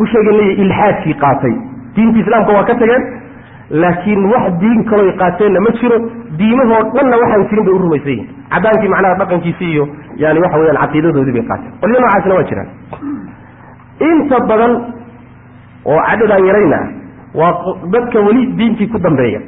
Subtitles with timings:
[0.00, 1.54] ku sheeganay ilxaadkii qaatay.
[1.96, 3.04] Diinta islaamka waa ka tageen
[3.70, 5.98] laakiin wax diin kaloy qaateenna ma jiro.
[6.38, 9.84] Diimahoo dhanna waxaan jirin bay u rumaysan yihiin cadaankii macnaha dhaqankiisii iyo
[10.22, 12.68] yani waxa weyaan caqiidadoodii bay qaateen qolyo noocaasna waa jiraan.
[14.10, 14.72] Inta badan
[15.84, 16.78] oo cadadaan yarayna
[17.34, 17.52] waa
[17.94, 19.40] dadka weli diintii ku dambeeya.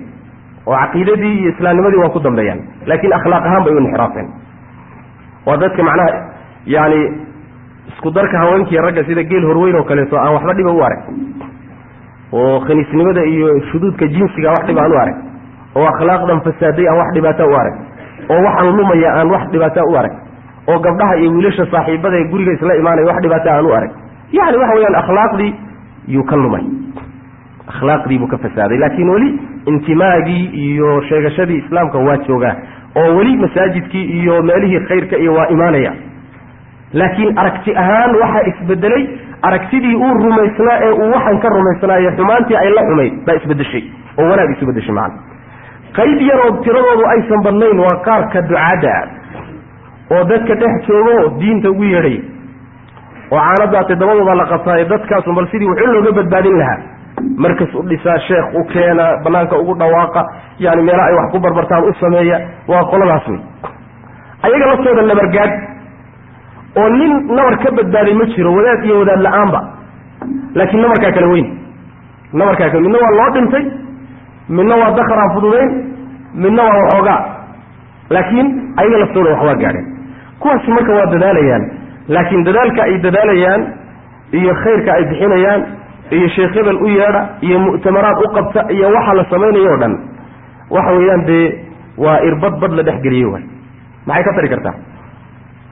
[0.66, 2.61] Oo caqiidadii iyo islaamnimadii waa ku dambeeyaan.
[2.86, 4.29] Laakiin akhlaaq ahaan bay u inxiraafeen.
[5.46, 6.11] Waa dadka macnaha
[6.66, 7.00] yani
[7.89, 11.00] isku darka haweenkiiyo ragga sida geel horweyn oo kaleeto aan waxba dhiba u arag.
[12.33, 15.16] Oo khaniisnimada iyo shuduudka jinsiga wax dhib aan u arag.
[15.77, 17.74] Oo akhlaaqdan fasaaday aan wax dhibaata u arag.
[18.30, 20.12] Oo waxaan lumaya aan wax dhibaata u arag.
[20.69, 23.91] Oo gabdhaha iyo wiilasha saaxiibada ee guriga isla imaanaya wax dhibaata aan u arag.
[24.32, 25.52] Yani waxa weyaan akhlaaqdii
[26.09, 26.65] yuu ka lumay.
[27.68, 28.79] Akhlaaqdii buu ka fasaaday.
[28.79, 29.30] Laakiin weli
[29.66, 32.55] intimaagii iyo sheegashadii islaamka waa joogaa.
[32.96, 35.93] Oo weli masaajidkii iyo meelihii khayrka iyo waa imaanaya
[36.92, 39.05] laakiin aragti ahaan waxaa isbedelay
[39.42, 43.83] aragtidii uu rumaysnaa ee uu waxan ka rumaysnaayo xumaantii ay la xumayd baa isbedeshay
[44.19, 45.21] oo wanaag isu bedeshay macana
[45.99, 48.95] qayb yaroo tiradoodu aysan badnayn waa qaarka ducaadda
[50.16, 52.18] oo dadka dhex joogo diinta ugu yeedhay.
[53.32, 56.79] Oo caanadaate dabadooda la qabtaayo dadkaasun bal sidii wuxuu looga badbaadin lahaa.
[57.45, 60.23] Markas u dhisaa sheekh u keena banaanka ugu dhawaaqa
[60.59, 63.40] yani meela ay wax ku barbartaan u sameeya waa qoladaas wey
[64.47, 65.53] ayaga laftooda nabargaad
[66.78, 69.60] oo nin nabar ka badbaaday ma jiro wadaad iyo wadaad la'aanba.
[70.59, 71.47] Laakiin nabarkaa kala weyn.
[72.32, 73.65] Nabarkaa kale midna waa loo dhintay
[74.56, 75.71] midna waa dakar aan fududayn
[76.44, 77.21] midna waa waxoogaa.
[78.15, 78.47] Laakiin
[78.81, 79.87] ayaga laftooda wax waa gaadheen
[80.43, 81.65] kuwaasi marka waa dadaalayaan
[82.15, 83.62] laakiin dadaalka ay dadaalayaan
[84.38, 85.62] iyo khayrka ay bixinayaan
[86.16, 89.94] iyo sheekh hebel u yeedha iyo mu'tamaraad u qabta iyo waxa la samaynayo o dhan
[90.76, 91.47] waxa weeyaan dee
[92.04, 93.44] waa irbad bad la dhex geliyey waay.
[94.06, 94.75] Maxay ka tari kartaa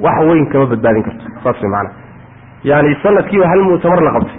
[0.05, 1.25] wax weyn kama badbaadin karto.
[1.45, 1.93] Saas way macanaa
[2.65, 4.39] yaani sanadkiiba hal mu'tamar la qabtay.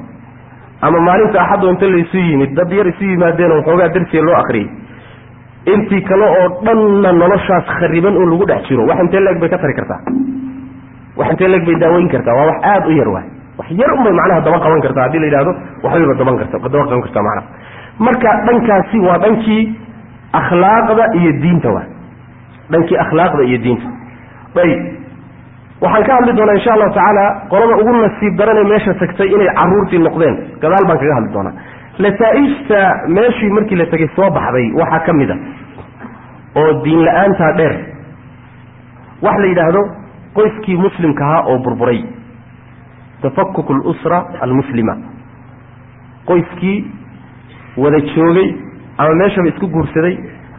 [0.82, 4.70] Ama maalinta axadoo inta laysu yimid dad yar isu yimaadeen oo waxoogaa darsiga loo akriyey
[5.74, 9.58] intii kale oo dhanna noloshaas khariban oo lagu dhex jiro wax intee leeg bay ka
[9.58, 10.00] tari kartaa?
[11.17, 12.34] Wax intee leeg bay daaweyn kartaa?
[12.40, 13.26] Waa wax aada u yar waay.
[13.58, 15.52] Wax yar unbay macnaha daba qaban kartaa haddii la yidhahdo
[15.84, 17.48] waxbayba daban karta daba qaban kartaa macnaha.
[18.06, 19.64] Marka dhankaasi waa dhankii
[20.40, 21.88] akhlaaqda iyo diinta waay.
[22.72, 23.88] Dhankii akhlaaqda iyo diinta.
[24.64, 24.82] Ayb
[25.82, 29.49] waxaan ka hadli doonaa insha allahu tacaala qolada ugu nasiib daran ee meesha tagtay inay
[29.60, 30.36] caruurtii noqdeen.
[30.64, 31.54] Gadaal baan kaga hadli doonaa.
[32.04, 32.80] Lataaijta
[33.17, 35.37] meeshii markii la tegay soo baxday waxaa ka mid a
[36.61, 37.76] oo diin la'aantaa dheer.
[39.26, 39.82] Wax la yidhaahdo
[40.37, 41.99] qoyskii muslimka ahaa oo burburay.
[43.21, 44.95] Tafakuk alusra almuslima.
[46.30, 46.77] Qoyskii
[47.77, 48.49] wada joogay
[48.98, 50.16] ama meeshaba isku guursaday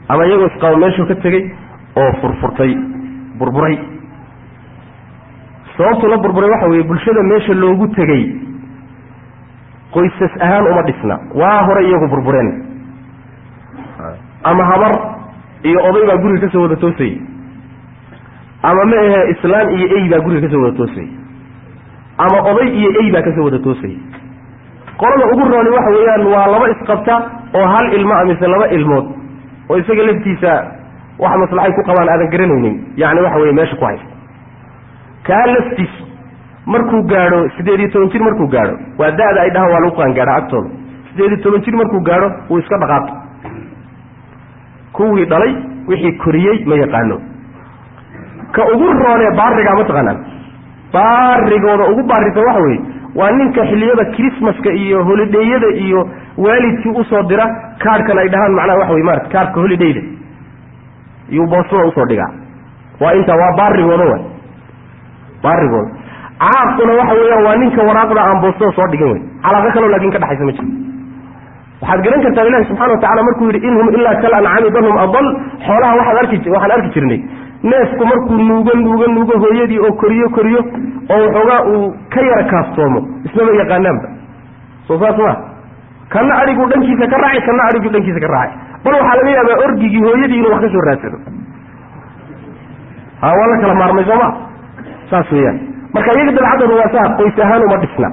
[0.08, 1.42] ama iyagoo isqabo meeshuu ka tegey
[2.02, 2.72] oo furfurtay
[3.38, 3.78] burburay
[5.78, 8.24] sababtu la burburay waxa weeye bulshada meesha loogu tegey.
[9.94, 11.16] Qoysas ahaan uma dhisna.
[11.34, 12.48] Waa hore iyagu burbureen.
[14.44, 14.92] Ama habar
[15.64, 17.16] iyo oday baa guriga ka soo wada toosayay
[18.62, 21.08] ama ma ahe islaan iyo ey baa guriga ka soo wada toosayay
[22.24, 23.98] ama oday iyo ey baa ka soo wada toosayay
[25.00, 27.14] qolada ugu rooni waxa weeyaan waa laba isqabta
[27.58, 29.06] oo hal ilmo a mise laba ilmood.
[29.70, 30.52] Oo isaga laftiisa
[31.18, 32.76] wax maslaxay ku qabaan aadan garanaynin.
[32.96, 34.06] Yani waxa weye meesha ku haysta
[35.28, 35.94] kaa laftiis.
[36.72, 40.34] Markuu gaadho siddeed iyo toban jir markuu gaadho waa da-da ay dhahaan waa lagu qaangaadha
[40.40, 40.68] agtooda.
[41.08, 43.12] Siddeed iyo toban jir markuu gaadho wuu iska dhaqaaqi
[44.92, 45.52] kuwii dhalay
[45.88, 47.16] wixii koriyey ma yaqaano.
[48.52, 50.18] Ka ugu roonee baarigaa mataqaanaan
[50.92, 52.80] baarigooda ugu baarisa waxa weeye
[53.18, 56.00] waa ninka xilliyada christmaska iyo holidheyada iyo
[56.44, 57.46] waalidkii u soo dira
[57.84, 60.02] kaarhkan ay dhahaan macnaha waxa wey maarata kaarhka holidheyda
[61.30, 62.30] iyuu boostada u soo dhigaa.
[63.00, 64.18] Waa intaa waa baarigooda wa
[65.42, 65.90] baarigooda
[66.42, 70.44] caaquna waxa weeyaan waa ninka waraaqda aan soo dhigin wey calaaqo kaloo laakin ka dhexaysa
[70.48, 70.68] ma jiro.
[71.82, 75.26] Waxaad garan kartaa ilahi subxana watacala markuu yidhi inhum ilaa kal ancami bal adal
[75.66, 77.20] xoolaha waxaad arki waxaan arki jirnay
[77.70, 80.60] neefku markuu nuugo nuugo nuugo hooyadii oo koriyo koriyo
[81.14, 81.84] oo waxoogaa uu
[82.14, 84.08] ka yara kaaftoomo ismaba yaqaanaanba.
[84.88, 85.32] Soo saas ma
[86.14, 88.58] kana adhiguu dhankiisa ka raacay kana adhiguu dhankiisa ka raacay.
[88.84, 91.18] Bal waxaa laga yaabaa orgigii hooyadii inuu wax ka soo raadsado.
[93.22, 94.28] Ha waa la kala maarmay sooma
[95.10, 95.58] saas weeyaan.
[95.94, 98.08] Marka iyaga dabcaddooda waa saa qoys ahaan uma dhisna.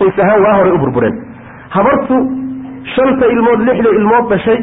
[0.00, 1.16] Qoys ahaan waa horay u burbureen.
[1.76, 2.16] Habartu
[2.94, 4.58] shanta ilmood lixda ilmood dhashay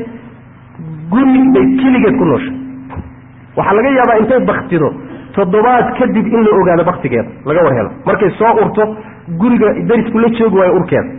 [1.11, 2.55] guri bay keligeed ku nooshay.
[3.57, 4.89] Waxaa laga yaabaa intay baktido
[5.35, 7.89] toddobaad kadib in la ogaado baktigeeda laga war helo.
[8.05, 8.83] Markay soo urto
[9.41, 11.09] guriga darisku la joogi waayo urkeeda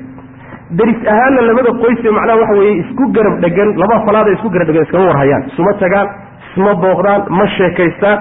[0.78, 4.82] daris ahaanna labada qoyse macnaha waxa weeye isku garab dhegan laba falaada isku garab dhegan
[4.86, 5.42] iskama warhayaan.
[5.50, 6.08] Isuma tagaan
[6.52, 8.18] isma booqdaan ma sheekaystaan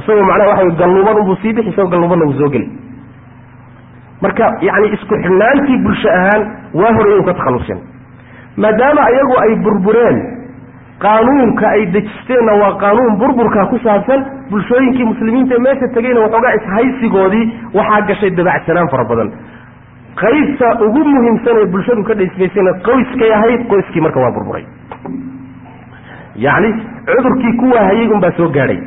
[0.00, 2.68] isagoo macnaha waxa galluuban unbuu sii bixi isagoo galluubanna wuu soo geli
[4.22, 6.42] marka yacni isku xidhnaantii bulsho ahaan
[6.80, 7.80] waa hore inuu ka takhalluseen
[8.64, 10.18] maadaama ayagu ay burbureen
[11.04, 17.44] qaanuunka ay dejisteenna waa qaanuun burburka ku saabsan bulshooyinkii muslimiinta ee meesha tegeyna waxoogaa ishaysigoodii
[17.78, 19.30] waxaa gashay dabacsanaan fara badan.
[20.22, 24.64] Qaybta ugu muhiimsan ee bulshadu ka dhismaysayna qoyskay ahayd qoyskii marka waa burburay.
[26.46, 26.70] Yacni
[27.06, 28.80] cudurkii kuwaa hayay unbaa soo gaadhay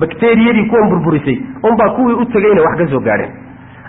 [0.00, 1.36] bakteriyadii kuwan burburisay.
[1.62, 3.32] Unbaa kuwii u tegeyna wax ka soo gaadheen.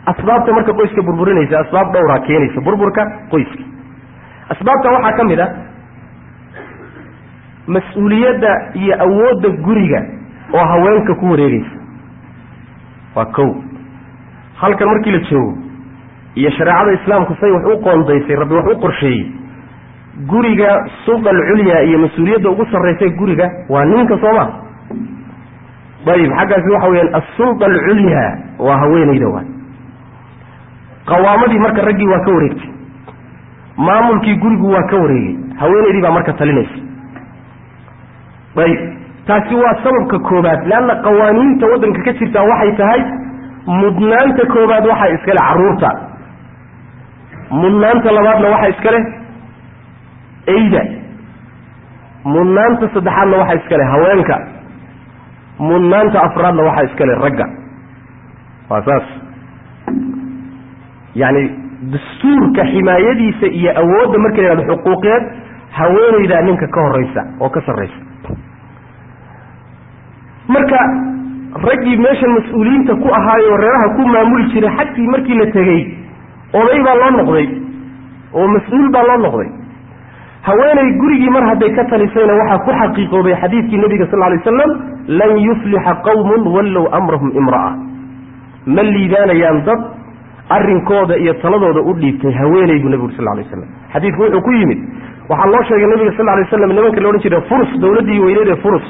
[0.06, 3.64] Asbaabta marka qoyska burburinaysa asbaab dhowraa keenaysa burburka qoyska.
[4.50, 5.48] Asbaabta waxaa ka mid a
[7.68, 10.00] mas'uuliyadda iyo awoodda guriga
[10.54, 11.76] oo haweenka ku wareegaysa.
[13.16, 13.50] Waa kow.
[14.56, 15.58] Halkan markii la joogo
[16.36, 19.32] iyo shareecada islaamku say wax u qoondaysay rabbi wax u qorsheeyey
[20.28, 24.46] guriga sulda alculya iyo mas'uuliyadda ugu sarraysa guriga waa ninka soo ma
[26.14, 28.24] ayib xaggaasi waxa weyaan assulda alculya
[28.68, 29.48] waa haweenayda waay
[31.12, 32.70] qawaamadii marka raggii waa ka wareegtay
[33.88, 36.80] maamulkii gurigu waa ka wareegay haweenaydii baa marka talinaysa
[38.66, 38.80] ayib
[39.28, 43.02] taasi waa sababka koobaad leanna qawaaniinta waddanka ka jirtaa waxay tahay
[43.82, 45.90] mudnaanta koobaad waxaa iskale carruurta
[47.62, 49.00] mudnaanta labaadna waxaa iskale
[50.56, 50.84] eyda
[52.36, 54.38] mudnaanta saddexaadna waxaa iskale haweenka
[55.60, 57.46] mudnaanta afraadna waxaa iskale ragga.
[58.70, 59.04] Waa saas.
[61.16, 61.44] Yacni
[61.94, 65.24] dastuurka ximaayadiisa iyo awoodda marka la yhahdo xuquuqeed
[65.78, 68.00] haweenaydaa ninka ka horeysa oo ka sarraysa
[70.48, 70.78] marka
[71.68, 75.82] raggii meeshan mas'uuliyiinta ku ahaayoo reeraha ku maamuli jiray xaggii markii la tegey
[76.62, 77.48] oday baa loo noqday
[78.34, 79.50] oo mas'uul baa loo noqday
[80.48, 84.72] haweenay gurigii mar hadday ka talisayna waxaa ku xaqiiqoobay xadiidkii nebiga sal lay slam
[85.20, 87.72] lan yuflixa qawmun wallow amrahum imra'a.
[88.76, 89.82] Ma liibaanayaan dad
[90.58, 94.80] arrinkooda iyo taladooda u dhiibtay haweeney buu nebigu sal lay slam xadiidku wuxuu ku yimid
[95.30, 98.60] waxaa loo sheegay nebiga sal lay slam nimanka la odhan jiray furus dowladdii weyneed ee
[98.66, 98.86] furus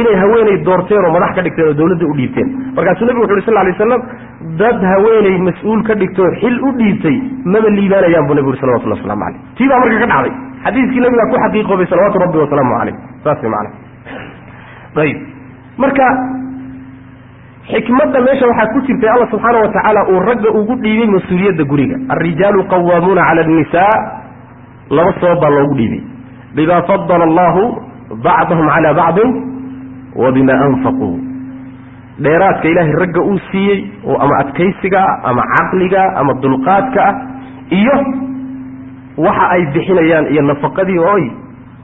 [0.00, 2.48] inay haweeney doorteen oo madax ka dhigteen oo dowladda u dhiibteen.
[2.76, 4.02] Markaasuu nebigu wuxu uhi sal lay slam
[4.62, 7.16] dad haweeney mas'uul ka dhigtoo xil u dhiibtay
[7.54, 11.28] maba liibaanayaan buu nebigu uri salawatullah waslamu caleyh tii baa marka ka dhacday xadiiskii nabigaa
[11.32, 13.70] ku xaqiiqoobay salawaatu rabbi wasalaamu caleyh saas macana
[15.02, 15.18] ayib.
[15.82, 16.06] Marka
[17.72, 21.96] xikmadda meesha waxaa ku jirtay alla subxaana wa tacaala uu ragga ugu dhiibay mas'uuliyadda guriga.
[22.14, 23.94] Alrijaalu qawaamuuna cala annisaa.
[24.96, 26.02] Laba sabab baa loogu dhiibay.
[26.56, 27.62] Bima fadala allahu
[28.26, 29.30] bacdahum cala bacdin
[30.22, 31.10] wa bima anfaquu.
[32.24, 37.14] Dheeraadka ilaahay ragga uu siiyey oo ama adkaysiga ama caqliga ama dulqaadka ah
[37.78, 37.96] iyo
[39.16, 41.24] waxa ay bixinayaan iyo nafaqadii ooy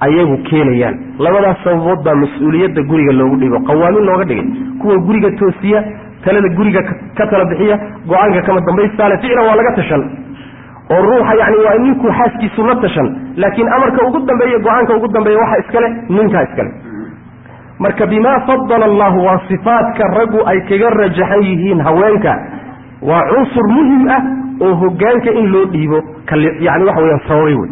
[0.00, 0.96] ayagu keenayaan.
[1.18, 3.58] Labadaas sababood baa mas'uuliyadda guriga loogu dhigo.
[3.68, 4.46] Qawaamin looga dhigay.
[4.80, 5.82] Kuwa guriga toosiya
[6.24, 6.82] talada guriga
[7.18, 7.76] ka tala bixiya
[8.06, 10.02] go'aanka kama dambaystaale ficlan waa laga tashan.
[10.92, 13.08] Oo ruuxa yani waa ninkuu xaaskiisu la tashan.
[13.36, 16.70] Laakiin amarka ugu dambeeya go'aanka ugu dambeeya waxa iskale ninkaa iskale
[17.78, 22.32] marka bimaa fadala allahu waa sifaadka raggu ay kaga rajaxan yihiin haweenka.
[23.02, 24.22] Waa cunsur muhiim ah
[24.66, 25.98] oo hogaanka in loo dhiibo
[26.66, 27.70] yani waxa weyaan sababay wey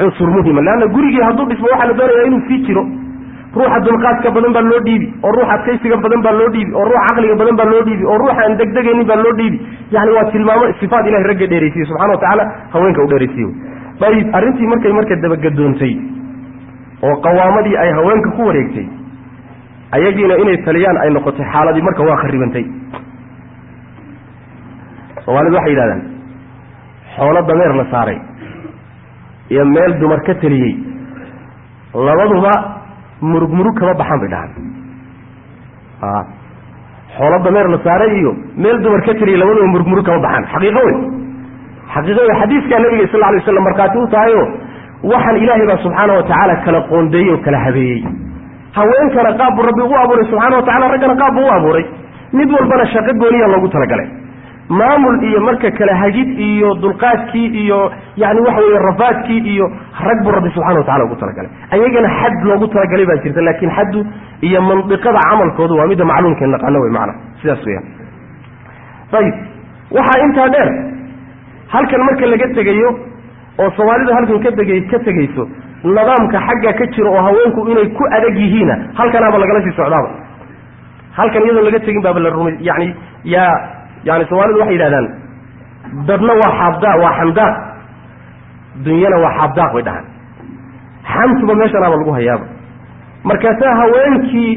[0.00, 2.84] cunsur muhima leanna gurigii hadduu dhismo waxaa la doonaya inuu sii jiro.
[3.56, 7.02] Ruuxa dulqaadka badan baa loo dhiibi oo ruuxa adkaysiga badan baa loo dhiibi oo ruuxa
[7.08, 9.58] caqliga badan baa loo dhiibi oo ruuxa aan degdegaynin baa loo dhiibi.
[9.96, 12.44] Yani waa tilmaamo sifaat ilahay ragga dheeraysiye subxana watacaala
[12.74, 13.48] haweenka u dheeraysiye
[14.08, 15.92] ayib arrintii markay marka dabagadoontay
[17.08, 18.86] oo qawaamadii ay haweenka ku wareegtay
[19.98, 22.64] ayagiina inay taliyaan ay noqotay xaaladii marka waa kharibantay
[25.24, 26.02] soomaalidu waxay yidhahdaan
[27.16, 28.18] xoolo dameer la saaray
[29.52, 30.74] iyo meel dumar ka teliyey
[32.08, 32.52] labaduba
[33.30, 34.50] murug murug kama baxaan bay dhahaan.
[36.02, 36.24] A
[37.16, 38.32] xoolo dameer la saaray iyo
[38.64, 40.96] meel dumar ka teliyey labaduba murug murug kama baxaan xaqiiqo wey
[41.94, 44.42] xaqiiqo wey xadiiskaa nabiga sal alay waslam markhaati u tahayo
[45.12, 48.02] waxaan ilaahay baa subxaana wa tacaala kala qoondeeyey oo kala habeeyey.
[48.76, 51.84] Haweenkana qaab buu rabbi ugu abuuray subxana wa tacala raggana qaab buu u abuuray.
[52.38, 54.08] Mid walbana shaqo gooniya loogu talagalay
[54.68, 59.66] maamul iyo marka kala hagid iyo dulqaadkii iyo yani waxa weeye rafaadkii iyo
[60.06, 61.50] rag buu rabbi subxana wa tacala ugu talagalay.
[61.70, 64.06] Ayagana xad loogu talagalay baa jirta laakiin xaddu
[64.42, 67.84] iyo mandiqada camalkoodu waa midda macluumka naqaano wey macana sidaas weyaan
[69.18, 69.34] ayib
[69.96, 70.68] waxaa intaa dheer
[71.74, 72.90] halkan marka laga tegayo
[73.62, 75.44] oo soomaalidu halkan ka tegay ka tegayso
[75.84, 80.10] nidaamka xagga ka jira oo haweenku inay ku adag yihiina halkanaaba lagala sii socdaaba.
[81.18, 83.52] Halkan iyadoo laga tegin baaba la rumay yani yaa
[84.04, 85.08] yani soomaalidu waxay yidhahdaan
[86.08, 87.54] dadna waa xaabdaa waa xamdaaq
[88.84, 90.06] dunyana waa xaabdaaq bay dhahaan.
[91.12, 92.46] Xamtuba meeshanaaba lagu hayaaba.
[93.24, 94.52] Markaasaa haweenkii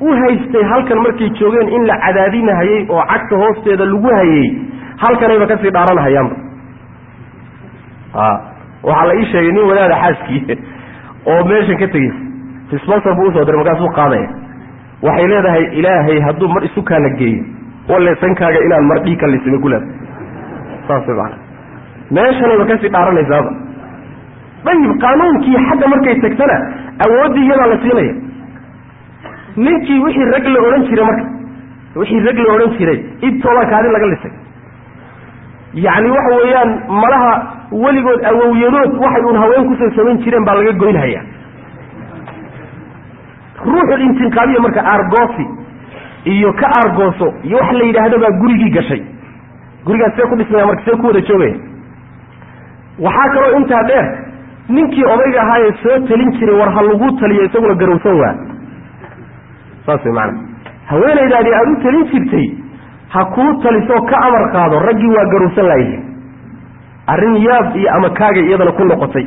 [0.00, 4.48] u haystay halkan markay joogeen in la cadaadinahayey oo cagta hoosteeda lagu hayey
[4.96, 6.36] halkanayba ka sii dhaaranahayaanba
[8.14, 8.26] a
[8.82, 10.58] waxaa la ii sheegay nin wadaada xaaskii
[11.30, 14.28] oo meeshan ka tegeysa sponsor buu u soo diray markaasuu qaadaya.
[15.02, 19.58] Waxay leedahay ilaahay hadduu mar isu kaana geeyo walle sankaaga inaan mar dhiig ka lisime
[19.64, 19.86] ku leeda
[20.88, 21.36] saas maana
[22.18, 23.50] meeshanayba ka sii dhaaranaysaaba
[24.68, 26.56] dayib qaanuunkii xagga markay tagtana
[27.06, 28.14] awooddii iyadaa la siinaya.
[29.56, 31.24] Ninkii wixii rag la odhan jiray marka
[32.00, 34.32] wixii rag la odhan jiray intooda kaadi laga lisay.
[35.84, 36.70] Yacni waxa weeyaan
[37.02, 37.32] malaha
[37.82, 41.24] weligood awowyadood waxay uun haween ku soo samayn jireen baa laga goynhayaa.
[43.70, 45.44] Ruuxul intinqaabiya marka aargoosi
[46.24, 49.02] iyo ka aargooso iyo wax la yidhaahdo baa gurigii gashay.
[49.84, 51.56] Gurigaas see ku dhismaya marka see ku wada joogaya
[53.06, 54.06] waxaa kaloo intaa dheer
[54.68, 58.34] ninkii odayga ahaayee soo talin jiray war ha laguu taliyo isaguna garowsan waa.
[59.86, 60.44] Saas way macanaa
[60.90, 62.46] haweenaydaadii aada u talin jirtay
[63.08, 66.04] ha kuu talisoo ka amar qaado raggii waa garowsan laayihiin
[67.06, 69.26] arrin yaab iyo ama kaagay iyadana ku noqotay.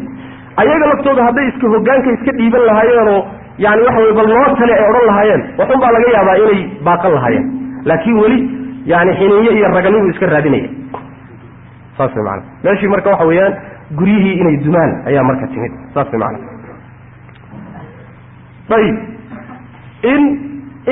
[0.62, 3.22] Ayaga laftooda hadday iska hoggaanka iska dhiiban lahaayeenoo
[3.58, 7.12] yani waxa weye bal noo tale ay odhan lahaayeen waxun baa laga yaabaa inay baaqan
[7.18, 7.46] lahaayeen.
[7.90, 8.40] Laakiin weli
[8.92, 10.70] yani xiniinyo iyo raganibu iska raadinaya.
[11.98, 13.54] Saas way macanaa meeshii marka waxa weeyaan
[13.98, 15.72] guryihii inay dumaan ayaa marka timid.
[15.94, 16.52] Saas way macana
[18.78, 18.98] ayib
[20.12, 20.22] in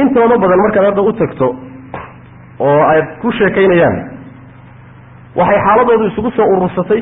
[0.02, 1.48] intooda badan markaad hadda u tagto
[2.60, 3.96] oo aad ku sheekaynayaan
[5.40, 7.02] waxay xaaladoodu isugu soo urursatay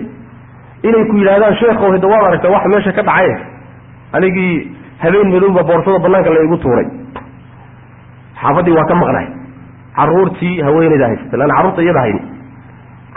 [0.88, 3.32] inay ku yidhahdaan sheekhow hada waad aragta waxa meesha ka dhacay.
[4.18, 4.54] Anigii
[5.04, 6.88] habeen madowba boorsada banaanka la igu tuuray.
[8.42, 9.28] Xaafaddii waa ka maqnay
[9.96, 12.20] caruurtii haweenayda haysata leanna carruurta iyada hayn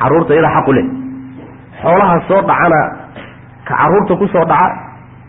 [0.01, 0.87] carruurta iyada xaqu leh.
[1.83, 2.81] Xoolaha soo dhacana
[3.69, 4.69] ka carruurta ku soo dhaca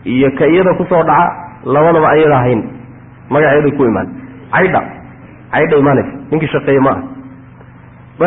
[0.04, 1.26] iyo ka iyada ku soo dhaca
[1.74, 2.60] labadaba ayada hayn.
[3.30, 4.08] Magaceeday ku imaan.
[4.52, 4.80] Caydha.
[5.52, 6.12] Caydha imaanaysa.
[6.30, 7.02] Ninkii shaqeeye ma ah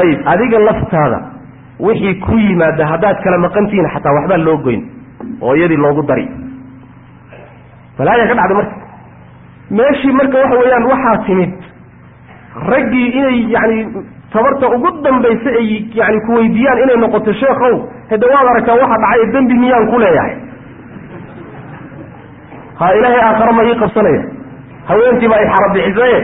[0.01, 1.19] ayib adiga laftaada
[1.79, 4.81] wixii ku yimaada haddaad kala maqantihiin xataa waxbaa loo goyn
[5.41, 6.25] oo iyadii loogu dari
[7.99, 8.75] balaayaa ka dhacda marka.
[9.79, 11.53] Meeshii marka waxa weeyaan waxaa timid
[12.71, 13.77] raggii inay yani
[14.33, 15.67] tabarta ugu dambaysa ay
[15.99, 17.75] yani kuweydiiyaan inay noqoto sheekhow
[18.11, 20.35] hade waad aragtaa waxa dhacay dembi miyaan ku leeyahay?
[22.79, 24.21] Ha ilaahay aakhare ma ii qabsanaya.
[24.89, 26.17] Haweentii baa ixara bixisaye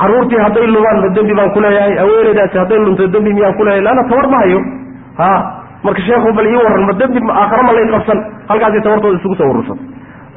[0.00, 1.94] carruurtii hadday lumaan ma dembi baan ku leeyahay.
[2.02, 3.84] Haweeneydaasi hadday lunto dembi miyaan ku leeyahay.
[3.86, 4.60] Leanna tabar ma hayo.
[5.20, 5.30] Ha
[5.84, 8.18] marka sheekhu bal ii warran ma dembi aakhare ma lay qabsan.
[8.50, 9.78] Halkaasi tabartooda isugu soo urursan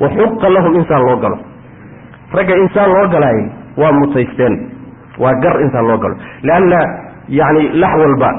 [0.01, 1.37] waxuqa lahum insaan loo galo.
[2.33, 3.45] Ragga insaan loo galaayay
[3.77, 4.55] waa mutaysteen.
[5.19, 6.15] Waa gar insaan loo galo.
[6.43, 6.79] Leanna
[7.29, 8.29] yani lax walba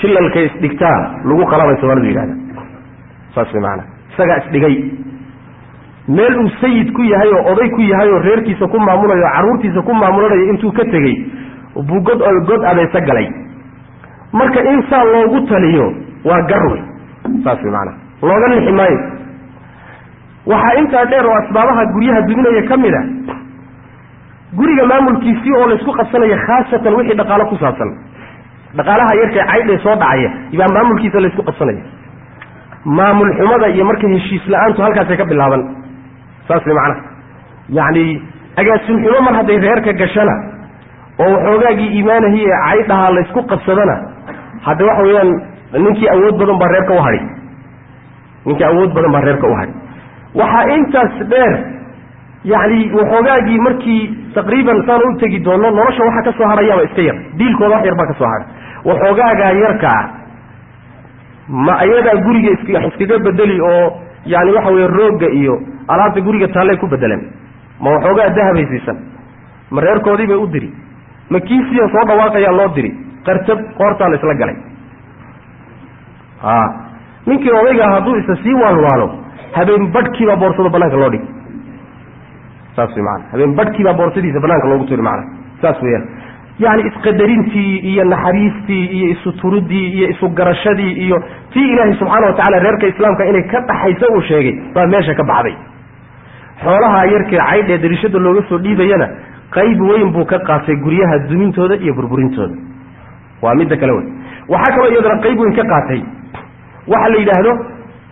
[0.00, 2.34] shilalkay isdhigtaa lagu qalabay soomalidu yidhahda
[3.34, 4.74] saas way macanaa isagaa isdhigay
[6.08, 9.82] meel uu sayid ku yahay oo oday ku yahay oo reerkiisa ku maamulayo oo carruurtiisa
[9.88, 11.16] ku maamulanayo intuu ka tegey
[11.88, 13.28] buu god god abeese galay.
[14.32, 15.86] Marka insaan loogu taliyo
[16.24, 16.82] waa gar wey
[17.44, 18.98] saas way macanaa looga lixi maayo
[20.50, 23.02] waxaa intaa dheer oo asbaabaha guryaha duminaya ka mid a
[24.58, 27.90] guriga maamulkiisii oo laysku qabsanaya khaasatan wixii dhaqaalo ku saabsan.
[28.78, 30.30] Dhaqaalaha yarkae caydhee soo dhacaya
[30.60, 31.82] baa maamulkiisa laysku qabsanaya.
[32.98, 35.62] Maamul xumada iyo marka heshiis la'aantu halkaasay ka bilaaban.
[36.48, 37.00] Saas way macnaha
[37.78, 38.04] yacni
[38.60, 40.34] agaasin xumo mar hadday reerka gashana
[41.22, 43.94] oo waxoogaagii iimaanahii ee caydhahaa laysku qabsadana
[44.66, 45.30] hadde waxa weeyaan
[45.84, 47.22] ninkii awood badan baa reerka u hadhay
[48.46, 49.74] ninkii awood badan baa reerka u hadhay
[50.40, 51.52] waxaa intaas dheer
[52.52, 54.02] yacni waxoogaagii markii
[54.34, 57.96] taqriiban saan u tegi doono nolosha waxa ka soo hadhayaaba iska yar diilkooda wax yar
[58.00, 58.46] baa ka soo hadha
[58.90, 60.04] waxoogaagaa yarka ah
[61.66, 63.86] ma ayadaa guriga is iskaga bedeli oo
[64.26, 65.54] yani waxa weye roogga iyo
[65.88, 67.22] alaabta guriga taallay ku bedeleen.
[67.80, 68.98] Ma waxoogaa dahabay siisan
[69.70, 70.70] ma reerkoodii bay u diri
[71.30, 72.90] ma kiisiya soo dhawaaqayaa loo diri
[73.26, 74.56] qartab qoortaa la isla galay.
[76.42, 76.54] A
[77.26, 79.08] ninkii odaygaa hadduu isa sii waalwaalo
[79.58, 81.24] habeen badhkiibaa boorsada banaanka loo dhig
[82.76, 85.24] saas wey maana habeen badhkiibaa boorsadiisa banaanka loogu turi macana
[85.62, 86.04] saas weyaan
[86.64, 91.16] yani isqadarintii iyo naxariistii iyo isu turidii iyo isu garashadii iyo
[91.52, 95.24] tii ilaahay subxaana wa tacala reerka islaamka inay ka dhaxayso uu sheegay baa meesha ka
[95.30, 95.54] baxday.
[96.64, 99.06] Xoolaha yarkee caydhee darishada looga soo dhiibayana
[99.56, 102.54] qayb weyn buu ka qaatay guryaha dumintooda iyo burburintooda.
[103.42, 104.06] Waa midda kale wey
[104.54, 106.00] waxaa kaloo iyadana qayb weyn ka qaatay.
[106.92, 107.52] Waxa la yidhaahdo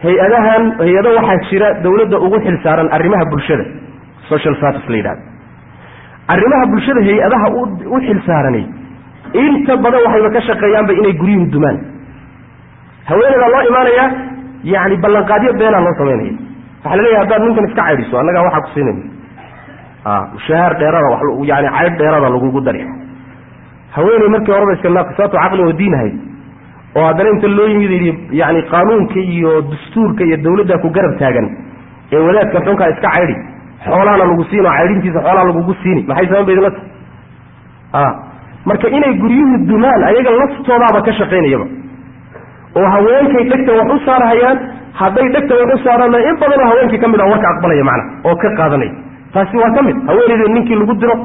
[0.05, 3.65] hay'adahan hay'ado waxaa jira dawladda ugu xil saaran arrimaha bulshada.
[4.31, 5.23] Social service la yidhahdo
[6.35, 7.47] arrimaha bulshada hay'adaha
[7.95, 8.65] u xil saaranay
[9.45, 11.77] inta badan waxayba ka shaqeeyaanba inay guryuhu dumaan.
[13.11, 14.09] Haweeneydaa loo imaanayaa
[14.73, 16.33] yani ballanqaadyo beenaa loo samaynaya
[16.85, 19.03] waxaa la leeyahay haddaad ninkan iska caydhiso annagaa waxaa ku siinayna
[20.05, 21.09] a mushahaar dheerada
[21.51, 22.81] yani caydh dheerada lagugu dari
[23.97, 26.15] haweeney markii horeba iska naaqisaatu caqli oo diin ahayd
[26.99, 31.47] oo haddana inta loo yimid yani qaanuunka iyo dastuurka iyo dawladda ku garab taagan
[32.13, 33.35] ee wadaadka xunkaa iska caydhi
[33.85, 36.01] xoolaana lagu siin oo caydhintiisa xoolaa lagugu siini.
[36.09, 36.89] Maxay saban ba idinla tahay?
[37.93, 38.03] A
[38.69, 41.67] marka inay guryuhu dumaan ayaga laftoodaaba ka shaqaynayaba.
[42.79, 44.59] Oo haweenkay dhegta wax u saarhayaan
[45.01, 48.37] hadday dhegta wax u saarana in badanoo haweenkii ka mid a warka aqbalaya macna oo
[48.43, 48.93] ka qaadanaya.
[49.35, 49.97] Taasi waa ka mid.
[50.11, 51.17] Haweeneyda ninkii lagu diro.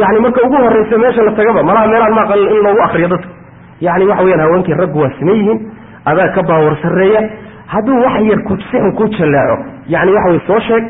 [0.00, 3.28] Yani marka ugu horraysa meesha la tagaba malaha meelaan ma aqalin in loogu akriyo dadka
[3.80, 5.60] yani waxa weyaan haweenkii raggu waa siman yihiin
[6.04, 7.20] adaa ka baawar sarreeya
[7.72, 9.56] hadduu wax yar kusixun ku jallaaco.
[9.94, 10.84] Yani waxa wey soo sheeg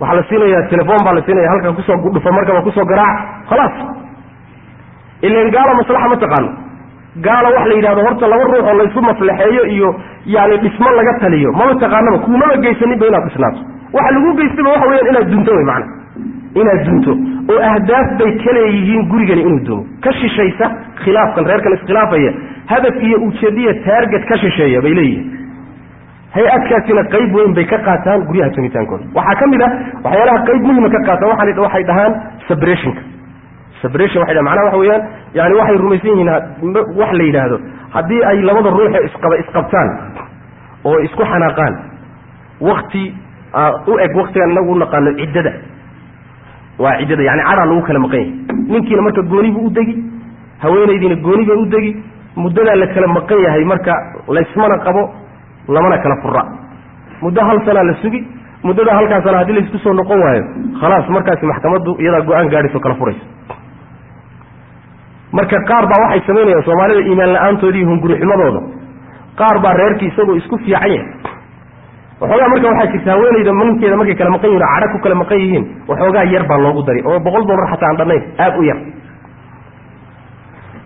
[0.00, 3.18] waxaa la siinaya telefon baa la siinaya halka ku soo dhufo markaba ku soo garaac
[3.50, 3.74] khalaas.
[5.22, 6.50] Ilan gaalo maslaxa ma taqaano.
[7.26, 9.88] Gaalo wax la yidhahdo horta laba ruux oo laysu maslaxeeyo iyo
[10.26, 13.60] yani dhismo laga taliyo mama taqaanaba kuumaba geysaninba inaad dhisnaato.
[13.92, 15.86] Waxa lagu geystaba waxa weyaan inaad dunto wey macana
[16.60, 17.12] inaad dunto
[17.52, 20.66] oo ahdaaf bay ka leeyihiin gurigani inuu dumo ka shishaysa
[21.04, 22.32] khilaafkan reerkan iskhilaafaya
[22.72, 25.38] hadaf iyo ujeediya taarget ka shisheeya bay leeyihiin.
[26.34, 29.68] Hay'adkaasina qayb weyn bay ka qaataan guryaha tumitaankooda waxaa ka mid a
[30.04, 32.12] waxyaalaha qayb muhima ka qaataan waxay dhahaan
[32.48, 33.02] saberationka
[33.82, 35.02] sabration waxay dhahan macnaha waxa weeyaan
[35.38, 36.30] yani waxay rumaysan yihiin
[37.00, 37.56] wax la yidhaahdo.
[37.96, 39.88] Haddii ay labada ruuxe isqaba isqabtaan
[40.84, 41.74] oo isku xanaaqaan
[42.68, 43.04] wakti
[43.92, 45.52] u eg waktigaan inagu u naqaano ciddada
[46.78, 48.32] waa ciddada yani cadaa lagu kala maqan yahay
[48.74, 49.94] ninkiina marka gooni buu u degi
[50.64, 51.92] haweenaydiina gooni bay u degi
[52.36, 53.92] muddadaa la kala maqan yahay marka
[54.36, 55.02] laysmana qabo
[55.68, 56.42] lamana kala fura
[57.22, 58.20] muddo hal sanaa la sugi
[58.66, 60.44] muddada halkaa sana haddii laysku soo noqon waayo
[60.80, 63.24] khalaas markaasi maxkamaddu iyadaa go'aan gaadhayso kala furaysa
[65.38, 68.60] marka qaar baa waxay samaynayaan soomaalida iimaan la'aantoodii iyo hungurixumadooda.
[69.40, 70.98] Qaar baa reerkii isagoo isku fiican yahay
[72.22, 75.38] waxoogaa marka waxaa jirta haweenayda ninkeeda markay kala maqan yihiin o cadha ku kala maqan
[75.44, 78.78] yihiin waxoogaa yar baa loogu dari oo boqol dollar xataa aan dhannayn aada u yar.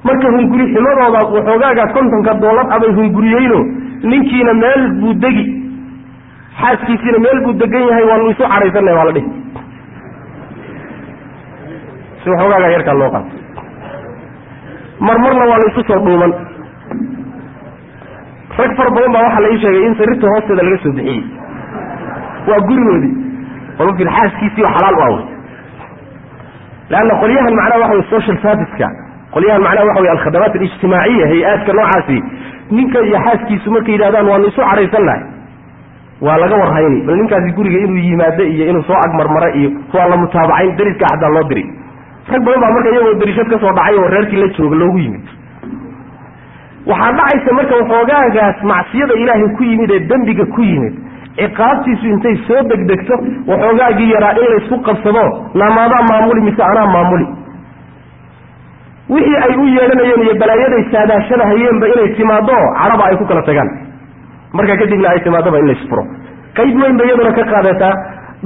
[0.07, 3.59] Marka hunguri xumadooda waxoogaaga kontonka dollar abay hunguriyeyno
[4.13, 5.45] ninkiina meel buu degi
[6.61, 9.29] xaaskiisiina meel buu degan yahay waanu isu cadhaysanay waa la dhihi.
[12.23, 13.31] Si waxoogaaga yarkaa loo qaato.
[15.07, 16.33] Marmarna waa la isu soo dhuuman
[18.59, 21.23] rag fara badan baa waxaa la sheegay in sariirta hoosteeda laga soo bixiyey.
[22.49, 23.15] Waa gurigoodii.
[23.83, 25.25] Olafir xaaskiisii oo xalaal u awey
[26.91, 28.89] leanna qolyahan macnaha waxa wey social serviceka.
[29.35, 32.19] Qolyahan macnaha waxa wey alkhadamaat alijtimaaciya hay'aadka noocaasi.
[32.77, 35.23] Ninka iyo xaaskiisu markay yidhahdaan waanu isu cadhaysannahay
[36.27, 36.99] waa laga warhayni.
[37.07, 41.29] Bal ninkaasi guriga inuu yimaado iyo inuu soo agmarmara iyo waa la mutaabacayn dariska xataa
[41.37, 41.65] loo diri.
[42.33, 45.27] Rag badan baa marka iyagoo darishad ka soo dhacay oo reerkii la jooga loogu yimid
[46.91, 50.95] waxaa dhacaysa marka waxoogaagaas macsiyada ilaahay ku yimid ee dembiga ku yimid.
[51.41, 53.15] Ciqaabtiisu intay soo degdegto
[53.51, 55.25] waxoogaagii yaraa in laysku qabsado
[55.63, 57.27] namaadaa maamuli mise anaa maamuli.
[59.15, 63.69] Wixii ay u yeedhanayeen iyo balaayaday saadaashanahayeenba inay timaado cadhaba ay ku kala tagaan.
[64.57, 66.03] Markaa kadibna ay timaadoba in laysfuro
[66.59, 67.95] qayb weyn ba iyaduna ka qaadataa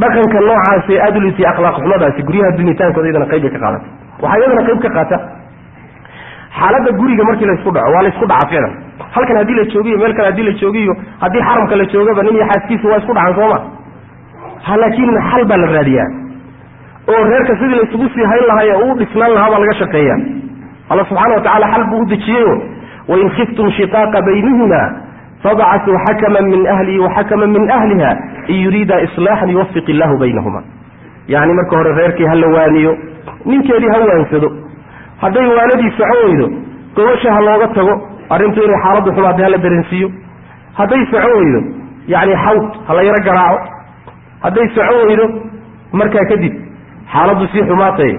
[0.03, 3.87] dhaqanka noocaas ee adlis iyo akhlaaq xumadaasi guryaha dumitaankooda iyadana qayb bay ka qaadata
[4.23, 5.17] waxaa iyadana qayb ka qaata
[6.59, 8.73] xaaladda guriga markii laysku dhaco waa laysku dhaca ficlan
[9.17, 12.47] halkan haddii la joogiyo meel kale haddii la joogiyo haddii xaramka la joogaba nin iyo
[12.51, 13.59] xaaskiisa waa isku dhacan sooma?
[14.83, 16.09] Laakiin xal baa la raadiyaa.
[17.13, 20.17] Oo reerka sidii laysugu sii hayn lahaa ee uu dhisnaan lahaa baa laga shaqeeya
[20.91, 22.53] alla subxaana wa tacala xal buu u dejiyeyo
[23.11, 24.81] wain khiftum shiqaaqa baynihima
[25.45, 28.11] fabcasuu xakaman min ahlihi waxakaman min ahliha
[28.53, 30.61] in yuriida islaaxan yuwafiq illahu baynahuma.
[31.35, 32.93] Yani marka hore reerkii ha la waaniyo
[33.51, 34.49] ninkeedii ha waansado
[35.23, 36.47] hadday waanadii soco weydo
[36.97, 37.95] gobasha ha looga tago
[38.35, 40.09] arrintu inay xaaladdu xumaatay hala dareensiiyo.
[40.79, 41.61] Hadday soco weydo
[42.15, 43.59] yani xawd ha la yaro garaaco.
[44.45, 45.25] Hadday soco weydo
[46.01, 46.55] markaa kadib
[47.13, 48.13] xaaladdu sii xumaatay.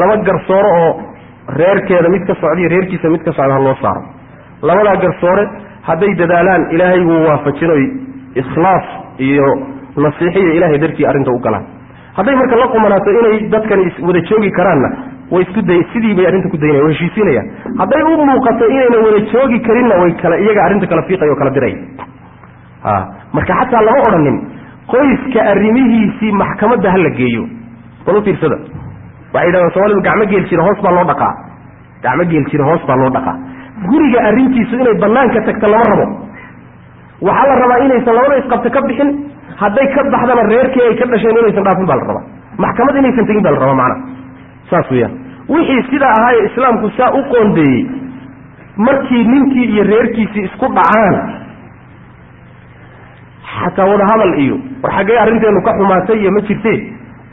[0.00, 0.90] Laba garsoore oo
[1.58, 4.02] reerkeeda mid ka socda iyo reerkiisa mid ka socda ha loo saaro.
[4.68, 5.44] Labadaa garsoore
[5.88, 7.84] hadday dadaalaan ilaahay wuu waafajinoy
[8.42, 8.86] ikhlaas
[9.28, 9.46] iyo
[10.04, 11.64] nasiixiyo ilahay dartii arrinta u galaan.
[12.16, 14.88] Hadday marka la qumanaato inay dadkani wada joogi karaanna
[15.32, 17.46] way isku day sidii bay arrinta ku daynaya way heshiisinayaan
[17.80, 21.50] hadday u muuqato inayna wada joogi karinna way kala iyaga arrinta kala fiiqaya oo kala
[21.56, 21.78] diraya
[22.84, 22.92] a
[23.36, 24.36] marka xataa lama odhanin
[24.92, 27.44] qoyska arrimihiisii maxkamadda ha la geeyo.
[28.06, 28.56] Bal u fiirsada
[29.34, 31.32] waxay yidhahdaan soomalidu gacmo geel jira hoos baa loo dhaqaa.
[32.04, 33.36] Gacmo geel jira hoos baa loo dhaqaa.
[33.88, 36.06] Guriga arrintiisu inay banaanka tagto lama rabo.
[37.28, 39.10] Waxaa la rabaa inaysan labada isqabto ka bixin
[39.62, 42.24] hadday ka baxdana reerkii ay ka dhasheen inaysan dhaafin baa la rabaa.
[42.64, 44.00] Maxkamad inaysan tegin baa la rabaa macnaha
[44.70, 45.14] saas weyaan
[45.54, 47.82] wixii sidaa ahaayee islaamku saa u qoondeeyey
[48.86, 51.16] markii ninkii iyo reerkiisii isku dhacaan
[53.54, 56.72] xataa wada hadal iyo war xaggee arrinteenu ka xumaatay iyo ma jirte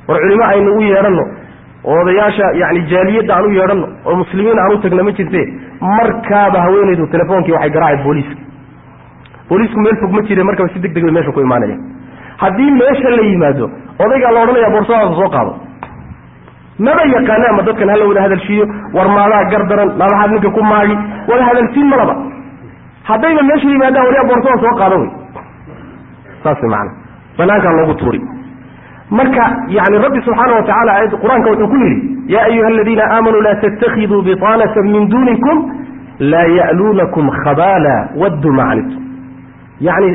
[0.07, 1.23] war culimo aynu u yeedhanno
[1.91, 5.41] oo odayaasha yani jaaliyadda aan u yeedhanno oo muslimiin aan u tagna ma jirte
[5.99, 8.35] markaaba haweenaydu telefoonkii waxay garaacay booliiska
[9.49, 11.77] booliisku meel fog ma jire markaba si deg deg bay meesha ku imaanaya
[12.43, 13.65] haddii meesha la yimaado
[14.05, 15.51] odaygaa la odhanaya boorsadaasa soo qaado
[16.87, 18.65] maba yaqaana ama dadkan hala wada hadalshiiyo
[18.97, 20.95] war maadaa gar daran maadaxaad ninka ku maagi
[21.31, 22.15] wada hadalsiin malaba.
[23.09, 25.09] Haddayba meesha yimaadaan waryaa boorsada soo qaado wey.
[26.43, 26.91] Saas maana
[27.37, 28.21] banaankaa loogu tuuri.
[29.19, 29.43] Marka
[29.77, 31.97] yani rabbi subxaana wa tacala aayadda qur'aanka wuxuu ku yidhi
[32.33, 35.57] yaa ayuha aladiina aamanuu laa tattakhiduu biطaanata min dunikum
[36.33, 39.01] laa ya'luunakum khabaala waddu macnitum
[39.87, 40.09] yani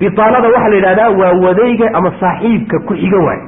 [0.00, 3.40] biطaanada waxaa la yidhahdaa waa wadayga ama saaxiibka ku xiga waay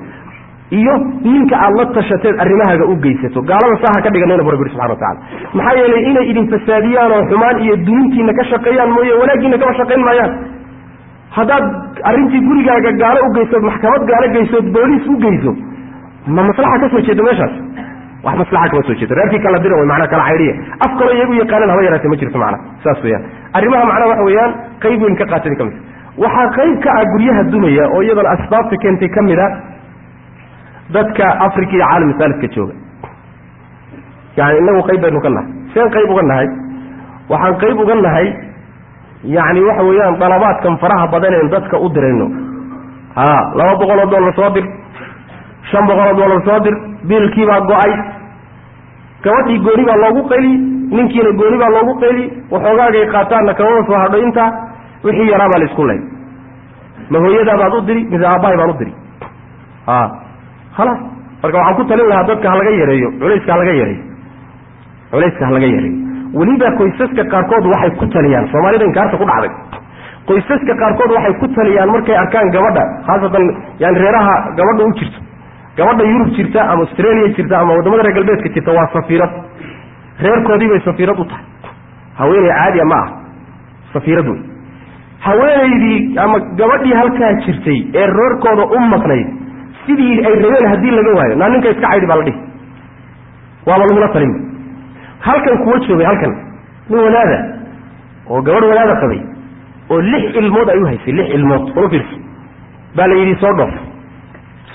[0.78, 0.94] iyo
[1.32, 3.40] ninka aad la tashateed arrimahaaga u geysato.
[3.50, 5.20] Gaalada saaha ka dhiganayna bu rabbi yidhi subxana wa tacala
[5.58, 10.02] maxaa yeelay inay idin fasaadiyaan oo xumaan iyo dunintiina ka shaqeeyaan mooye wanaaggiina kama shaqayn
[10.08, 10.32] maayaan.
[11.36, 11.64] Haddaad
[12.10, 15.52] arrintii gurigaaga gaalo u geysood maxkamad gaalo geysood booliis u geyso
[16.36, 17.52] ma maslaxa ka soo jeeda meeshaas?
[18.24, 19.14] Wax maslaxa kama soo jeedo.
[19.18, 20.54] Reerkii kala dira way macnaa kala caydhiya
[20.86, 23.22] af kaloo iyagu yaqaanan haba yaraatee ma jirto macna saas weeyaan.
[23.58, 24.52] Arrimaha macnaha waxa weeyaan
[24.84, 25.64] qayb weyn ka qaatay ka
[26.24, 29.46] waxaa qayb ka ah guryaha dumaya oo iyadana asbaabta keentay ka mid a
[30.96, 32.74] dadka africa iyo caalam saalidka jooga
[34.38, 35.48] yani inagu qayb baynu ka nahay.
[35.74, 36.48] Seen qayb uga nahay.
[37.32, 38.26] Waxaan qayb uga nahay
[39.36, 42.26] yacni waxa weeyaan dalabaadkan faraha badaneen dadka u dirayno.
[43.16, 43.24] A
[43.58, 44.64] laba boqol oo dollar soo dir.
[45.70, 46.74] Shan boqol oo dollar soo dir.
[47.08, 47.92] Biilkiibaa go'ay.
[49.24, 50.52] Gabadhii gooni baa loogu qayli
[50.96, 54.48] ninkiina gooni baa loogu qayli waxoogaagay qaataanna kamada soo hadho intaa
[55.04, 56.00] wixii yaraa baa la isku lay
[57.10, 58.92] ma hooyadaa baad u diri mise aabbahay baan u diri?
[59.86, 59.98] A
[60.76, 61.00] khalaas
[61.42, 64.02] marka waxaan ku talin lahaa dadka halaga yareeyo culayska halaga yareeyo.
[65.12, 65.98] Culayska halaga yareeyo.
[66.38, 68.46] Weliba qoysaska qaarkood waxay ku taliyaan.
[68.52, 69.50] Soomaalida inkaarta ku dhacday.
[70.28, 73.44] Qoysaska qaarkood waxay ku taliyaan markay arkaan gabadha khaasatan
[73.82, 75.18] yani reeraha gabadha u jirto.
[75.78, 79.32] Gabadha yurub jirta ama australia jirta ama waddamada reer galbeedka jirta waa safiirad.
[80.24, 81.44] Reerkoodii bay safiirad u tahay.
[82.20, 83.08] Haweeney caadiya ma ah
[83.92, 84.40] safiirad wey
[85.26, 89.26] haweenaydii ama gabadhii halkaa jirtay ee reerkooda u maqnayd
[89.86, 92.38] sidii ay rabeen haddii laga waayo naa ninka iska caydhi baa la dhihi.
[93.66, 94.38] Waaba lagula talinba
[95.26, 96.32] halkan kuwa joogay halkan
[96.90, 97.38] nin wadaada
[98.30, 99.20] oo gabadh wadaada qabay
[99.90, 102.16] oo lix ilmood ay u haysay lix ilmood ula fiirso
[102.96, 103.74] baa la yidhi soo dhoof.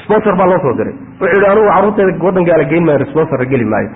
[0.04, 0.94] Sponsor baa loo soo diray.
[1.20, 3.90] Wuxuu yidhi anugu carruurteeda waddan gaala geyn maayo sponsor geli maayo.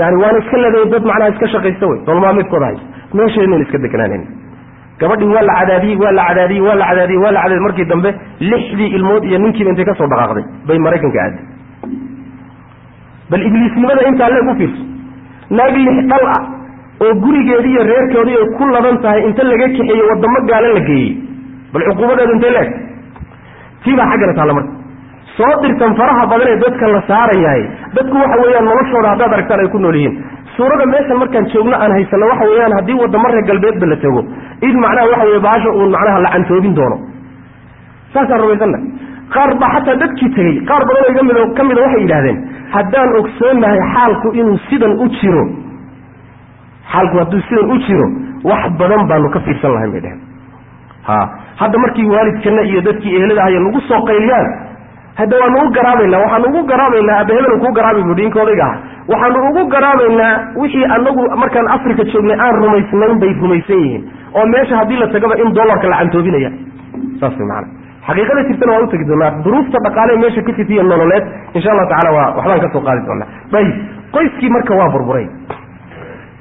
[0.00, 2.84] Yani waana iska leeday dad macnaha iska shaqaysta wey nolomaalmeedkooda haysa
[3.18, 4.22] meeshaynan iska deganaanan
[5.00, 7.64] gabadhii waa la cadaadiyey waa la cadaadiyey waa la cadaadiyey waa la cadaadiyey.
[7.66, 8.10] Markii dambe
[8.50, 11.44] lixdii ilmood iyo ninkiiba intay ka soo dhaqaaqday bay maraykanka aaday
[13.30, 14.82] bal ibliisnimada intaa leeg u fiirso.
[15.58, 16.42] Naag lix dhal ah
[17.04, 21.10] oo gurigeedii iyo reerkoodii ay ku laban tahay inta laga kaxeeyey waddamo gaalo la geeyey.
[21.72, 22.68] Bal cuquubadeedu intay leeg.
[23.84, 24.72] Tii baa xaggana taalla marka.
[25.36, 27.62] Soo dirtan faraha badan ee dadka la saarayahay.
[27.96, 30.16] Dadku waxa weeyaan noloshooda haddaad aragtaan ay ku nool yihiin
[30.58, 34.20] suurada meeshan markaan joogno aan haysano waxa weeyaan haddii waddamo reer galbeedba la tago
[34.68, 36.96] in macnaha waxa weye baasha uun macnaha la cantoobin doono.
[38.14, 38.78] Saasaan rumaysanna
[39.34, 42.38] qaar baa xataa dadkii tegey qaar badanoo iga mid ka mida waxay yidhahdeen
[42.76, 45.44] haddaan ogsoonnahay xaalku inuu sidan u jiro
[46.92, 48.06] xaalku hadduu sidan u jiro
[48.50, 50.20] wax badan baanu ka fiirsan lahayn bay dheheen
[51.08, 51.18] ha
[51.60, 54.46] hadda markii waalidkana iyo dadkii eheladahayo nagu soo qayliyaan
[55.18, 58.76] hadda waanu u garaabaynaa waxaanu ugu garaabaynaa abahebel kuu garaabay buuhi ninka odayga ah
[59.12, 64.02] waxaanu ugu garaabaynaa wixii anagu markaan africa joognay aan rumaysnayn bay rumaysan yihiin
[64.38, 66.50] oo meesha haddii la tagaba in dollarka la cantoobinaya.
[67.20, 67.66] Saas maana
[68.08, 71.24] xaqiiqada jirtana waa u tegi doonaa duruufta dhaqaale meesha ka jirta iyo nololeed
[71.56, 73.28] insha allahu tacala waa waxbaan ka soo qaadi doonaa.
[73.58, 73.74] Ayib
[74.16, 75.26] qoyskii marka waa burburay.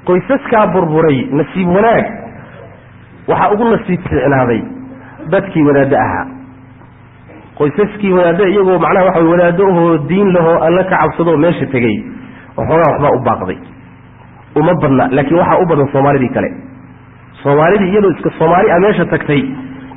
[0.07, 2.05] Qoysaskaa burburay nasiib wanaag.
[3.29, 4.61] Waxaa ugu nasiib fiicnaaday
[5.33, 6.25] dadkii wadaaddo ahaa
[7.57, 11.95] qoysaskii wadaadda iyagoo macnaha waxa way wadaaddo ahoo diin lahoo alla ka cabsadoo meesha tegey
[12.57, 13.57] waxoogaa waxbaa u baaqday.
[14.59, 16.49] Uma badna laakiin waxaa u badan soomaalidii kale.
[17.43, 19.41] Soomaalidii iyadoo iska soomaali a meesha tagtay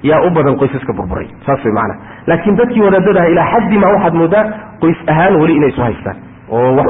[0.03, 1.29] yaa u badan qoysaska burburay.
[1.47, 1.95] Saas way macana
[2.27, 4.45] laakiin dadkii wadaadadaha ilaa xaddi ma waxaad moodaa
[4.83, 6.17] qoys ahaan weli inay isu haystaan.
[6.51, 6.87] Oo wax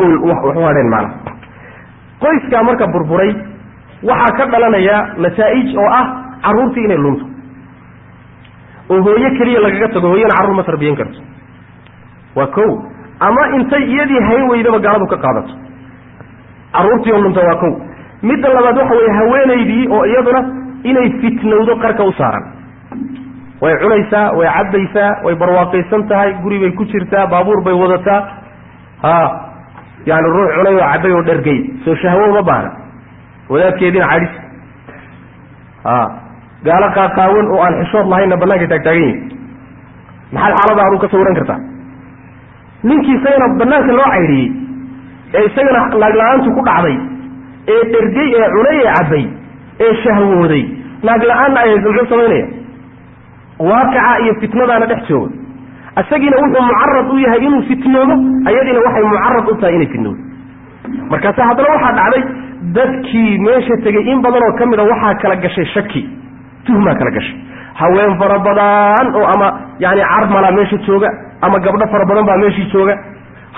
[0.57, 1.11] u hadheen macna
[2.23, 3.31] qoyskaa marka burburay
[4.11, 6.07] waxaa ka dhalanaya nataa'ij oo ah
[6.45, 7.25] carruurtii inay lunto
[8.91, 11.19] oo hooyo keliya lagaga tago hooyana carruur ma tarbiyan karto.
[12.37, 12.71] Waa kow.
[13.27, 15.53] Ama intay iyadii hayn weydaba gaaladu ka qaadato.
[16.75, 17.73] Carruurtii oo lunta waa kow.
[18.23, 20.41] Midda labaad waxa weeye haweenaydii oo iyaduna
[20.91, 22.45] inay fitnowdo qarka u saaran.
[23.63, 28.21] Way cunaysaa way cabbaysaa way barwaaqaysan tahay guri bay ku jirtaa baabuur bay wadataa.
[29.03, 29.15] Ha.
[30.07, 31.59] Yani ruux cunay oo cabbay oo dhergay.
[31.85, 32.71] Soo shahwo uma baahna.
[33.51, 34.33] Wadaadkeediina cadhis
[35.85, 35.97] ha
[36.69, 39.21] gaalo qaaqaawan oo aan xishood lahaynna banaanka taagtaagan yihiin
[40.35, 41.61] maxaad xaalada aduu ka sawiran kartaa?
[42.89, 44.49] Ninkii isagana banaanka loo caydhiyey
[45.39, 46.97] ee isagana naagla-aantu ku dhacday
[47.75, 49.25] ee dhergey ee cunay ee cabbay
[49.87, 50.63] ee shahwooday
[51.09, 52.47] naagla-aanna ay haysa muxuu samaynaya
[53.71, 55.31] waaqica iyo fitnadaana dhex jooga.
[56.01, 58.15] Isagiina wuxuu mucarad u yahay inuu fitnoodo
[58.51, 60.21] ayadiina waxay mucarad u tahay inay fitnoodo.
[61.13, 62.23] Markaase haddana waxaa dhacday
[62.77, 66.03] dadkii meesha tegey in badanoo ka mida waxaa kala gashay shaki
[66.67, 67.37] tuhmaa kala gashay.
[67.81, 69.47] Haween fara badan oo ama
[69.85, 71.09] yani carmala meesha jooga
[71.47, 72.95] ama gabdho fara badan baa meeshii jooga.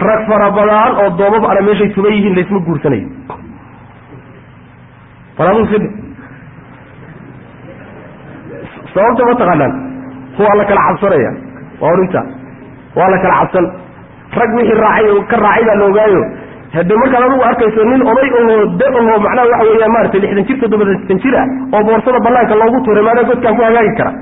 [0.08, 3.08] Rag fara badan oo doobab ana meeshay tugan yihiin laysma guursanayo
[8.94, 9.72] sababta ma taqaanaan?
[10.38, 11.30] Waa la kala cabsanaya.
[11.80, 12.20] Waa orinta
[12.96, 13.66] waa la kala cabsan.
[14.38, 16.22] Rag wixii raacay ka raacay baa la ogaayo
[16.76, 20.56] hade markaad adigu arkayso nin oday oo da oo macnaha waxa weeya maratay lixdan jir
[20.62, 24.12] toddobaatan jir ah oo boorsada banaanka loogu tuuray maanaa godkaa ku hagaagi kara.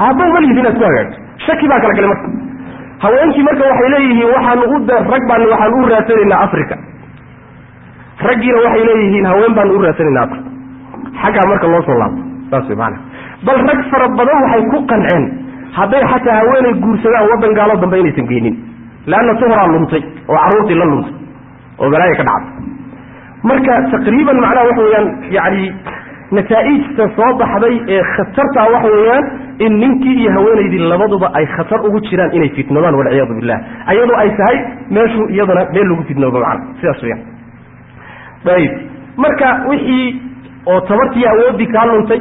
[0.00, 2.28] Haaba malihid inaad ku hagaagto shaki baa kala galay marka.
[3.04, 4.76] Haweenkii marka waxay leeyihiin waxaanu u
[5.12, 6.76] rag baan waxaan u raadsanaynaa africa
[8.28, 10.48] raggiina waxay leeyihiin haween baanu u raadsanaynaa africa
[11.22, 13.02] xaggaa marka loo soo laabto saas maanaa
[13.46, 15.24] bal rag fara badan waxay ku qanceen.
[15.78, 18.54] Hadday xataa haweenay guursadaan waddan gaalo dambe inaysan geynin
[19.12, 21.14] leanna tuhoraa luntay oo carruurtii la luntay
[21.80, 22.66] oo balaaya ka dhacday
[23.50, 25.62] marka taqriiban macnaha waxa weeyaan yani
[26.38, 29.24] nataa'ijta soo baxday ee khatartaa waxa weeyaan
[29.66, 33.58] in ninkii iyo haweenaydii labaduba ay khatar ugu jiraan inay fitnoodaan walciyaadu billah
[33.92, 34.58] ayadoo ay tahay
[34.96, 37.22] meeshu iyadana meel lagu fitnoodo macna sidaas weyaan
[38.56, 38.72] ayib
[39.24, 40.04] marka wixii
[40.72, 42.20] oo tabartii awooddii kaa luntay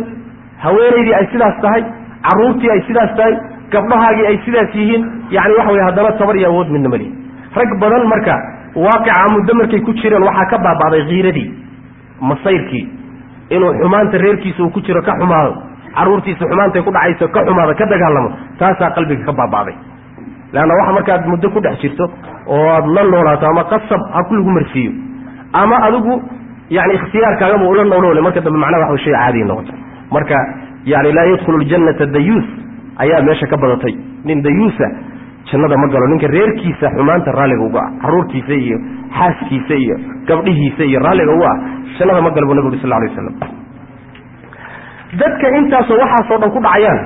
[0.65, 1.83] haweenaydii ay sidaas tahay
[2.27, 3.35] carruurtii ay sidaas tahay
[3.75, 5.03] gabdhahaagii ay sidaas yihiin
[5.37, 7.11] yani waxa wey haddana tabar iyo awood midna malihi
[7.59, 8.35] rag badan marka
[8.85, 11.47] waaqica muddo markay ku jireen waxaa ka baaba'day kiiradii
[12.29, 12.85] masayrkii
[13.55, 15.53] inuu xumaanta reerkiisa uu ku jiro ka xumaado
[15.97, 19.75] carruurtiisa xumaantay ku dhacayso ka xumaado ka dagaalamo taasaa qalbiga ka baaba'day.
[20.53, 22.05] Leanna waxa markaad muddo ku dhex jirto
[22.55, 24.91] oo aad la noolaato ama qasab ha ku lagu marsiiyo
[25.61, 26.13] ama adigu
[26.77, 29.73] yani ikhtiyaarkaagaba ula noolole marka dambe macnaha waxa shay caadiya noqota
[30.15, 30.35] marka
[30.85, 32.47] yani laa yadkhulu ljannata dayuus
[33.03, 33.93] ayaa meesha ka badatay.
[34.27, 34.87] Nin dayuusa
[35.51, 36.05] jannada ma galo.
[36.13, 37.89] Ninka reerkiisa xumaanta raalliga uga ah.
[38.03, 38.77] Carruurtiisa iyo
[39.17, 39.95] xaaskiisa iyo
[40.29, 41.57] gabdhihiisa iyo raalliga uga ah.
[41.99, 43.35] Jannada ma galo bu nabig uri sal lay waslam
[45.19, 46.99] dadka intaasoo waxaasoo dhan ku dhacayaan.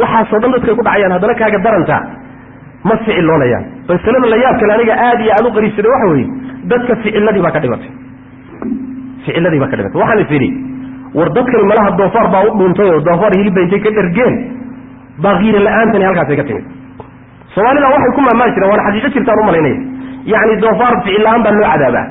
[0.00, 1.96] Waxaasoo dhan dadkay ku dhacayaan haddana kaaga daranta.
[2.88, 6.26] Ma ficiloonayaan masalada la yaab kale aniga aada iyo aada u qariibsaday waxa weeye
[6.72, 7.90] dadka ficiladii baa ka dhimatay.
[9.26, 9.98] Ficiladii baa ka dhimatay.
[10.02, 10.50] Waxaan is idhi
[11.18, 14.34] war dadkani malaha doofaar baa u dhuuntay oo doofaar hilibba intay ka dhergeen
[15.22, 16.64] baa kiira la'aantani halkaasay ka timid.
[17.54, 19.44] Soomaalida waxay ku maamaan jireen waana xaqiiqo jirtaan u
[20.32, 22.06] yacni doofaar ficil la'aan baa loo cadaabaa.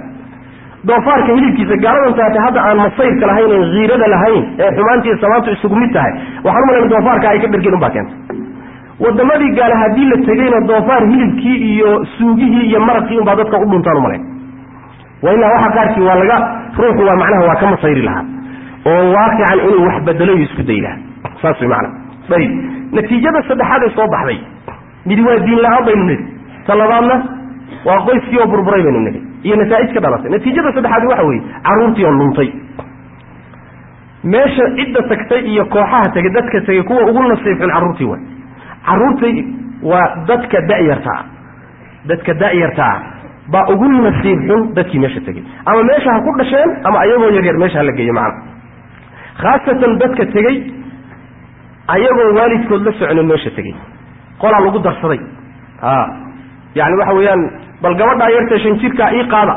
[0.88, 6.14] Doofaarka hilibkiisa gaaladan hadda aan masayrka lahayn kiirada lahayn ee xumaantiiyo samaantu isugu mid tahay
[6.46, 8.18] waxaan u doofaarka ay ka dhergeen unbaa keentay.
[9.04, 13.98] Wadamadii gaale haddii la tegeyna doofaar hilibkii iyo suugihii iyo maraqii unbaa dadka u dhuntaan
[13.98, 14.24] u malayn.
[15.24, 16.38] Wa ilaa waxa qaarkii waa laga
[16.78, 18.26] ruuxu waa macnaha waa ka masayri lahaa
[18.92, 21.00] oo waaqican inuu wax bedelo iyo isku day lahaa.
[21.42, 21.90] Saas way macana
[22.38, 22.52] ayib
[22.92, 24.40] natiijada saddexaad ee soo baxday.
[25.06, 26.26] Midi waa diin la'aan baynu nidhi.
[26.68, 27.16] Ta labaadna
[27.86, 29.20] waa qoyskii oo burburay baynu nidhi.
[29.44, 30.32] Iyo nataa'ij ka dhalatay.
[30.32, 32.50] Natiijada saddexaad waxa weeye carruurtii oo luntay.
[34.24, 38.22] Meesha cidda tagtay iyo kooxaha tegay dadka tegay kuwa ugu nasiib xun carruurtii waay.
[38.88, 39.36] Carruurtay
[39.84, 41.22] waa dadka da'yartaa
[42.10, 42.96] dadka da'yartaa
[43.54, 47.58] baa ugu nasiib xun dadkii meesha tegey ama meesha ha ku dhasheen ama ayagoo yaryar
[47.64, 48.42] meesha hala geeyo macana.
[49.42, 50.56] Khaasatan dadka tegey
[51.88, 53.76] ayagoo waalidkood la soconin meesha tegey.
[54.42, 55.20] Qolaa lagu darsaday.
[55.82, 55.94] A
[56.76, 57.42] yani waxa weeyaan
[57.82, 59.56] bal gabadhaa yarta shan jirkaa ii qaada.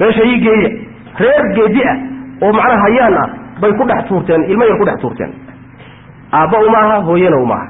[0.00, 0.70] Meesha ii geeya.
[1.18, 1.96] Reer geedi ah
[2.42, 3.28] oo macnaha hayaan ah
[3.60, 5.32] bay ku dhex tuurteen ilmo yar ku dhex tuurteen.
[6.32, 7.68] Aabba uma aha hooyena uma aha.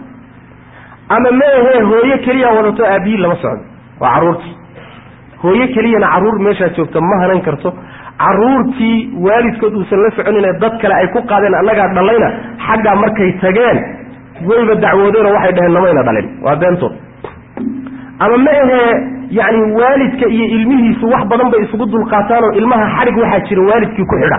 [1.08, 3.64] Ama meehee hooye keliya wadato aabiyi lama socdo.
[4.00, 4.54] Waa carruurtii
[5.42, 7.72] hooye keliyana carruur meeshaa joogta ma hanan karto
[8.22, 12.28] carruurtii waalidkood uusan la soconine dad kale ay ku qaadeen annagaa dhalayna
[12.66, 13.78] xaggaa markay tageen
[14.50, 16.26] wayba dacwoodeenoo waxay dhaheen namayna dhalin.
[16.44, 16.92] Waa beentood
[18.24, 18.90] ama ma ahee
[19.38, 24.16] yacni waalidka iyo ilmihiisu wax badan bay isugu dulqaataanoo ilmaha xadhig waxaa jira waalidkii ku
[24.22, 24.38] xidha.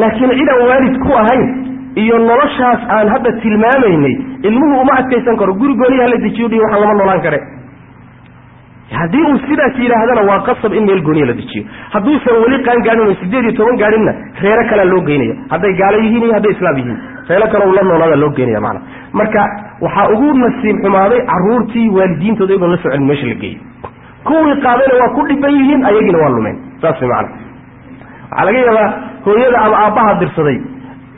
[0.00, 1.44] Laakiin cid aan waalid ku ahayn
[2.02, 4.14] iyo noloshaas aan hadda tilmaamaynay
[4.48, 5.54] ilmuhu uma adkaysan karo.
[5.60, 7.38] Guri gooniya hala dejiyo dhi waxaan lama noolaan kare
[8.98, 13.06] haddii uu sidaas yidhaahdana waa qasab in meel gooniya la dejiyo hadduusan weli qaan gaadhin
[13.10, 16.76] oo sideed iyo toban gaadhinna reero kalea loo geynaya hadday gaalo yihiin iyo hadday islaam
[16.80, 16.98] yihiin.
[17.30, 18.80] Reero kale ula noolaada loo geynaya macana
[19.20, 19.42] marka
[19.84, 23.58] waxaa ugu nasiib xumaaday carruurtii waalidiintooda iyagoon la socon meesha la geeyey
[24.28, 26.56] kuwii qaadayna waa ku dhiban yihiin ayagiina waa lumeen.
[26.82, 27.30] Saas way macana
[28.30, 28.88] waxaa laga yaabaa
[29.24, 30.58] hooyada ama aabbaha dirsaday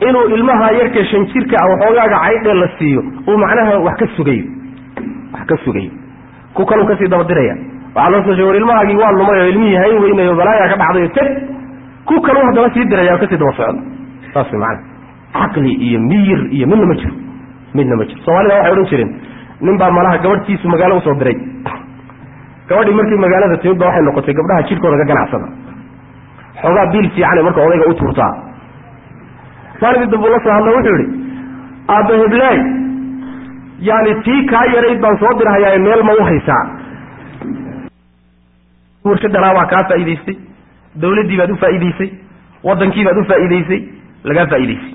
[0.09, 4.45] inuu ilmaha yarka shan jirka ah waxoogaaga caydhee la siiyo uu macnaha wax ka sugayo.
[5.33, 5.91] Wax ka sugayo
[6.53, 7.55] ku kaluu ka sii dabadiraya.
[7.95, 11.07] Waxaa loo soo sheegay war ilmahaagii waa lumay oo ilmihii hayn weynayo balaayaa ka dhacday
[11.17, 11.29] teg
[12.09, 13.81] ku kaluu haddaba sii diraya oo ka sii daba socda
[14.33, 14.81] saas way macana
[15.37, 17.13] caqli iyo miyir iyo midna ma jiro.
[17.77, 18.19] Midna ma jiro.
[18.25, 19.11] Soomaalida waxay odhan jireen
[19.65, 21.37] nin baa malaha gabadhtiisu magaalo u soo diray.
[22.69, 25.47] Gabadhii markii magaalada timid ba waxay noqotay gabdhaha jidhkooda ka ganacsada.
[26.61, 28.31] Xoogaa biil fiicane marka odayga u tuurtaa.
[29.81, 31.07] Maalintii dambu la soo hadla wuxuu yihi
[31.95, 32.57] aabba heblaay
[33.89, 36.63] yani tii kaa yarayd baan soo dirhayaa meel ma u haysaa.
[39.05, 40.35] Warshadalaa baa kaa faa'idaystay
[41.01, 42.09] dawladdii baad u faa'idaysay
[42.67, 43.79] waddankii baad u faa'idaysay
[44.29, 44.93] lagaa faa'idaysay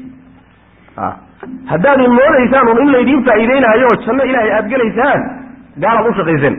[1.73, 5.21] haddaad moodaysaan un in laydiin faa'iideynaayo oo janno ilaahay aada gelaysaan
[5.85, 6.57] gaalaad u shaqayseen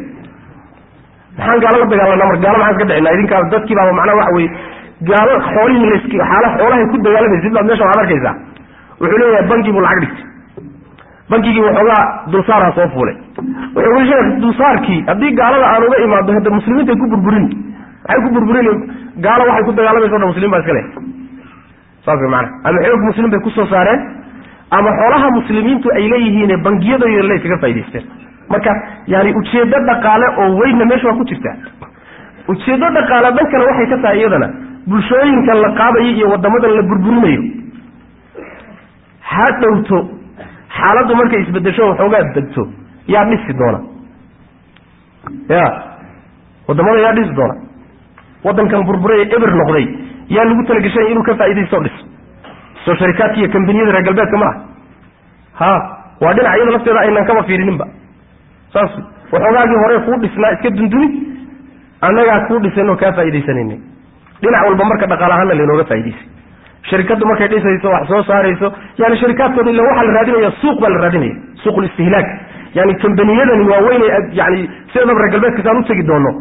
[1.38, 2.38] maxaan gaalo la dagaalana mar?
[2.46, 4.50] Gaalo maxaan iska dhicina idinkaa dadkii baaba waxa weye
[5.10, 8.36] gaalo xoolihii las xaala xoolahay ku dagaalamaysid baad meesha waxaad arkaysaa.
[9.02, 10.29] Wuxuu leeyahay bankii buu lacag dhigtay
[11.32, 13.16] bankigii waxoogaa dulsaarha soo fuulay.
[13.76, 17.48] Wuxuu ui sheekh dulsaarkii haddii gaalada aan uga imaado hadda muslimiintay ku burburin.
[18.08, 18.68] Maxay ku burburin
[19.26, 20.86] gaalo waxay ku dagaalamaysa o dhan muslimin baa iska leh.
[22.06, 24.02] Saas way maana ama xoog muslim bay ku soo saareen
[24.78, 28.06] ama xoolaha muslimiintu ay leeyihiine bangiyadooda la yskaga faa'idaysteen
[28.52, 28.72] marka
[29.14, 31.56] yani ujeedo dhaqaale oo weynna meesha waa ku jirtaa
[32.54, 34.48] ujeedo dhaqaale dhan kale waxay ka tahay iyadana
[34.90, 37.42] bulshooyinkan la qaadayo iyo waddamadan la burburinayo.
[39.32, 39.98] Ha dhowto
[40.78, 42.64] xaaladdu markay isbedesho waxoogaa degto
[43.14, 43.80] yaa dhisi doona.
[45.50, 45.64] Ya
[46.68, 47.56] waddamada yaa dhisi doona.
[48.46, 49.86] Waddankan burburay eber noqday.
[50.36, 51.98] Yaa lagu talagashanaya inuu ka faa'iidaysto dhis
[52.86, 54.56] soo sharikaadka iyo kambaniyada reer galbeedka ma ah
[55.62, 55.72] ha
[56.22, 57.86] waa dhinac iyada lafteeda aynan kaba fiirininba.
[58.74, 58.92] Saas
[59.34, 61.08] waxoogaagii hore kuu dhisnaa iska dundumi
[62.08, 63.76] annagaa kuu dhisanoo kaa faa'iidaysanayna
[64.44, 66.28] dhinac walba marka dhaqaalahaana lainooga faa'idaysay
[66.90, 71.00] sharikaddu markay dhisayso wax soo saarayso yani sharikaadkooda illa waxaa la raadinaya suuq baa la
[71.06, 72.28] raadinaya suuq listihlaak
[72.80, 74.04] yani kambaniyadani waaweyn
[74.42, 74.60] yani
[74.94, 76.32] sideedaba reer galbeedka saan u tegi doono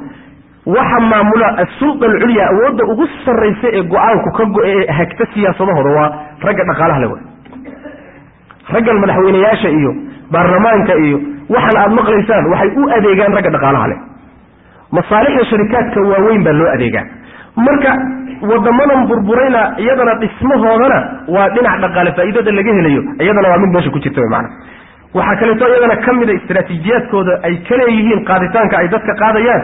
[0.77, 6.09] waxa maamula asulda alculya awoodda ugu sarraysa ee go'aanku ka go- ee hagta siyaasadahooda waa
[6.48, 7.09] ragga dhaqaalaha le
[8.74, 9.92] raggan madaxweyneyaasha iyo
[10.35, 11.18] baarlamaanka iyo
[11.55, 13.98] waxan aada maqlaysaan waxay u adeegaan ragga dhaqaalaha leh.
[14.96, 17.05] Masaalixda sharikaadka waaweyn baa loo adeegaa
[17.66, 17.92] marka
[18.51, 20.99] wadamadan burburayna iyadana dhismahoodana
[21.37, 24.49] waa dhinac dhaqaale faa'iidada laga helayo iyadana waa mid meesha ku jirta maana
[25.18, 29.62] waxaa kaleeto iyadana ka mida istraatiijiyaadkooda ay ka leeyihiin qaaditaanka ay dadka qaadayaan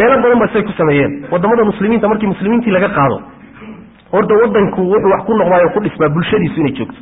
[0.00, 1.12] meelo badan ba say ku sameeyeen.
[1.32, 3.16] Wadamada muslimiinta markii muslimiintii laga qaado
[4.12, 7.00] horta wadanku wuxuu wax ku noqdaayo ku dhismaa bulshadiisu inay joogto.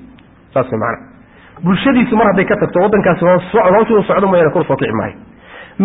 [0.54, 0.98] Saas maana
[1.64, 3.44] bulshadiisu mar hadday ka tagto waddankaasi hoos
[3.90, 5.14] hoos socdo mooyaane kula soo kici maayo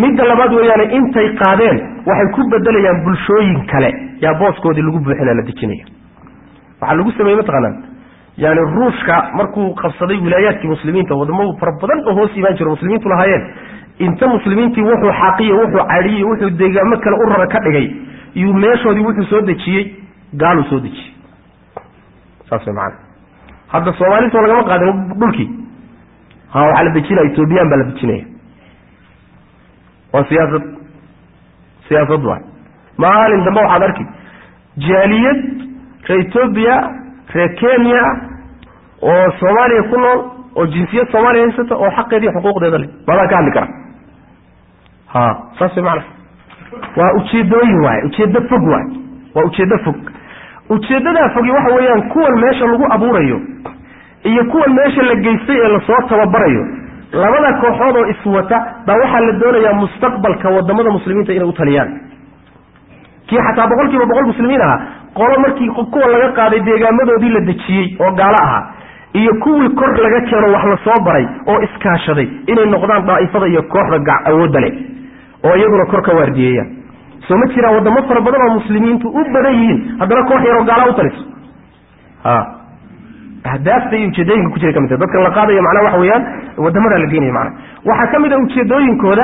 [0.01, 1.77] midda labaad weeyaane intay qaadeen
[2.07, 3.89] waxay ku bedelayaan bulshooyin kale.
[4.21, 5.85] Yaa booskoodii lagu buuxina la dejinaya.
[6.81, 7.75] Waxaa lagu sameeyey mataqaanaan.
[8.37, 13.43] Yani ruushka markuu qabsaday wilaayaadkii muslimiinta wadamo fara badan oo hoos imaan jiro muslimiintu lahaayeen
[13.99, 17.87] inta muslimiintii wuxuu xaaqiyo wuxuu cadhiyo wuxuu deegaamo kale u rara ka dhigay
[18.35, 19.85] iyuu meeshoodii wuxuu soo dejiyey
[20.41, 21.13] gaaluu soo dejiyey.
[22.49, 22.95] Saas way maana
[23.73, 25.49] hadda soomaalita lagama qaadin dhulkii.
[26.53, 28.23] Ha waxaa la dejinaya ethoobiyan baa la dejinaya
[30.13, 30.63] waa siyaasad
[31.87, 32.41] siyaasad waay.
[32.97, 34.05] Maalin dambe waxaad arki
[34.87, 35.39] jaaliyad
[36.09, 36.75] reer etoobiya
[37.33, 38.03] reer kenya
[39.01, 40.19] oo soomaaliya ku nool
[40.55, 42.89] oo jinsiyad soomaaliya haysata oo xaqeeda iyo xuquuqdeeda leh.
[43.07, 43.67] Maadaan ka hadli kara.
[45.13, 45.23] Ha
[45.59, 46.03] saas way macana
[46.97, 48.87] waa ujeedooyin waay ujeeddo fog waay.
[49.35, 49.97] Waa ujeeddo fog.
[50.69, 53.39] Ujeeddadaa fogi waxa weeyaan kuwan meesha lagu abuurayo
[54.23, 56.63] iyo kuwan meesha la geystay ee la soo tababarayo
[57.21, 61.91] labada kooxood oo iswata baa waxaa la doonayaa mustaqbalka waddamada muslimiinta inay u taliyaan.
[63.27, 64.79] Kii xataa boqol kiiba boqol muslimiin ahaa
[65.13, 68.63] qolo markii kuwa laga qaaday deegaamadoodii la dejiyey oo gaalo ahaa
[69.13, 73.61] iyo kuwii kor laga keeno wax la soo baray oo iskaashaday inay noqdaan daa'ifada iyo
[73.73, 74.73] kooxda awoodda leh
[75.45, 76.69] oo iyaguna kor ka waardiyeeyaan
[77.27, 80.89] soo ma jiraan wadamo fara badan oo muslimiintu u badan yihiin haddana koox yaroo gaala
[80.89, 81.23] u taliso
[83.45, 86.23] a ahdaafta iyo ujeedooyinka ku jira ka mid dadka la qaadaya macnaha waxa weeyaan
[86.65, 87.57] wadamadaa la geenaya macnaha.
[87.89, 89.23] Waxaa ka mid a ujeedooyinkooda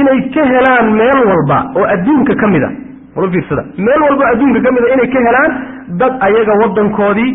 [0.00, 2.70] inay ka helaan meel walba oo adduunka ka mid a
[3.16, 3.62] wala fiirsada.
[3.86, 5.52] Meel walba adduunka ka mid a inay ka helaan
[6.02, 7.30] dad ayaga wadankoodii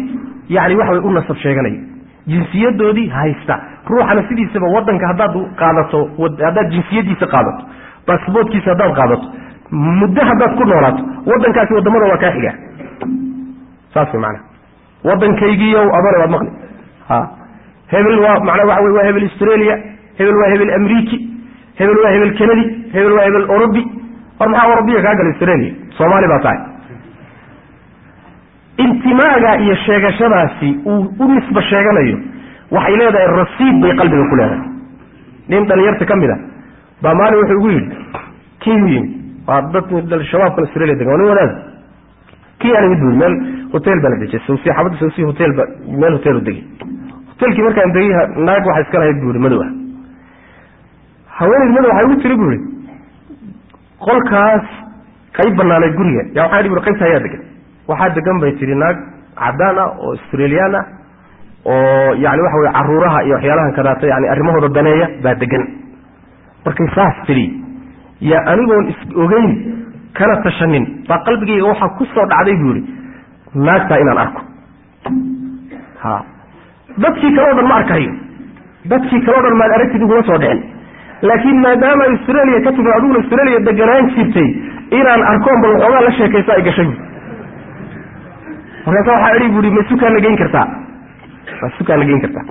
[0.55, 1.79] yani waxa way u nasab sheeganaya
[2.27, 3.55] jinsiyadoodii haysta.
[3.89, 5.99] Ruuxana sidiisaba wadanka haddaad qaadato
[6.45, 7.63] haddaad jinsiyadiisa qaadato
[8.07, 9.27] baasboortkiisa haddaad qaadato
[9.71, 12.55] muddo haddaad ku noolaato wadankaasi waddamada waa kaa xigaa.
[13.93, 14.43] Saas way maanaa
[15.03, 16.51] wadankaygiiyow adone waad maqli.
[17.93, 19.75] Hebel waa macnaa waxa wey waa hebel australia
[20.19, 21.17] hebel waa hebel ameriki
[21.79, 23.83] hebel waa hebel canadi hebel waa hebel orobi.
[24.39, 25.71] War maxaa orobiya kaa gala australia?
[25.97, 26.59] Soomaali baa tahay.
[28.77, 32.17] Intimaaga iyo sheegashadaasi uu u nisba sheeganayo
[32.71, 34.61] waxay leedahay rasiid bay qalbiga ku leedahay.
[35.49, 36.37] Nin dhalinyarta ka mid a
[37.01, 37.95] baa maalin wuxuu igu yidhi
[38.59, 39.09] kii u yimi
[39.47, 41.55] waa dad shabaabkan australia degan waa nin wadaada
[42.59, 43.35] kii aan imid meel
[43.73, 44.41] hotel baa la dejiyay.
[44.47, 45.63] Sawsi xabadda sawsi hotel ba
[46.01, 46.63] meel hotel u degay.
[47.31, 48.11] Hotelkii markaan degay
[48.47, 49.71] naag waxa iska lahayd buuri madow ah.
[51.39, 52.59] Haweenayd madow waxay ugu tiri buuri
[54.05, 54.65] qolkaas
[55.37, 56.23] qayb banaanayd guriga.
[56.37, 57.41] Yaa waxaa dhi buri qaybta ayaa degan
[57.87, 58.97] waxaa degan bay tihi naag
[59.41, 60.85] cadaan ah oo australian ah
[61.65, 65.63] oo yani waxa weye caruuraha iyo waxyaalahan kadaata yani arrimahooda daneeya baa degan.
[66.65, 67.45] Markay saas tidhi
[68.31, 69.51] yaa anigoon is ogeyn
[70.17, 72.83] kana tashanin baa qalbigayga waxaa ku soo dhacday buu yihi
[73.53, 74.41] naagtaa inaan arko.
[77.03, 78.11] Dadkii kale o dhan ma arkayo.
[78.91, 80.63] Dadkii kale o dhan maad aragtid iguma soo dhicin.
[81.21, 84.47] Laakiin maadaama australia ka timi adiguna australia deganaan jirtay
[84.99, 86.89] inaan arkoon bal waxoogaa la sheekaysa ay gashay
[88.85, 90.65] markaasa waxaa idhi buui ma sukaa na geyn kartaa?
[91.61, 92.45] Ma sukaa na geyn kartaa.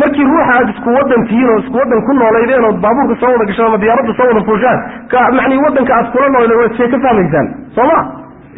[0.00, 3.44] Markii ruuxa aad isku wadan tihiin oo isku wadan ku noolaydeen oo baabuurka soo wada
[3.50, 4.78] gashaan ama diyaaradda soo wada fuushaan
[5.12, 7.46] ka macnii wadanka aad kula noolay waad see ka fahmaysaan
[7.78, 7.98] soo ma?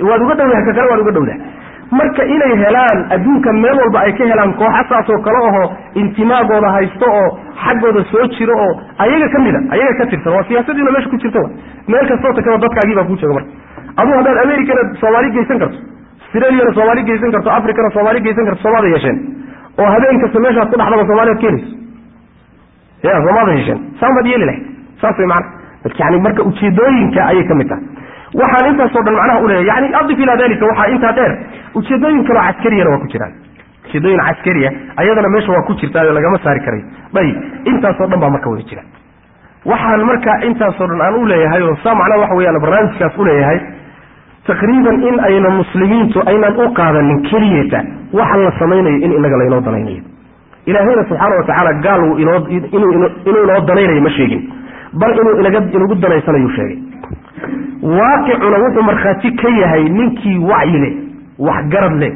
[0.09, 1.41] Waad uga dhowdahay ka kale waad uga dhowdahay
[1.91, 5.63] marka inay helaan adduunka meel walba ay ka helaan kooxa saas oo kale aho
[6.03, 7.29] intimaagooda haysto oo
[7.65, 8.73] xaggooda soo jiro oo
[9.05, 11.41] ayaga ka mida ayaga ka tirsan waa siyaasadiina meesha ku jirta
[11.95, 13.51] meel kastoo dadkaagii baa kuu jooga marka.
[14.01, 15.79] Aduu haddaad americana soomaali geysan karto
[16.25, 19.19] australiana soomaali geysan karto africana soomaali geysan karto soomaada yeesheen
[19.81, 21.71] oo habeen kasta meeshaad ku dhaxdaba soomaaliyaad keenayso.
[23.07, 24.65] Ya soomaada yeesheen saamaad yeeli lahayd
[25.01, 25.29] saas way
[26.03, 27.85] yani marka ujeedooyinka ayay ka mid tahay
[28.35, 31.33] waxaan intaasoo dhan macnaha uleeyahy yani adif ilaa dalika waxaa intaa dheer
[31.75, 33.33] ujeedooyin kaloo caskariyana waa ku jiraan.
[33.89, 36.83] Ujeedooyin caskariya ayadana meesha waa ku jirtaayo lagama saari karay.
[37.21, 37.37] Ayib
[37.73, 38.83] intaasoo dhan baa marka wada jira.
[39.65, 43.59] Waxaan marka intaasoo dhan aan uleeyahay oo saa macnaha waxa weyaan barnaamijkaas uleeyahay
[44.47, 47.81] taqriiban in ayna muslimiintu aynaan u qaadanin keliyata
[48.21, 50.03] waxa la samaynayo in inaga laynoo danaynayo.
[50.67, 52.93] Ilaahayna subxaana watacaala gaal inuu
[53.25, 54.43] inoo danaynayo ma sheegin.
[55.01, 56.79] Bal inuu inagu danaysanayuu sheegay
[57.83, 60.95] waaqicuna wuxuu markhaati ka yahay ninkii wacyi leh
[61.39, 62.13] waxgarad leh.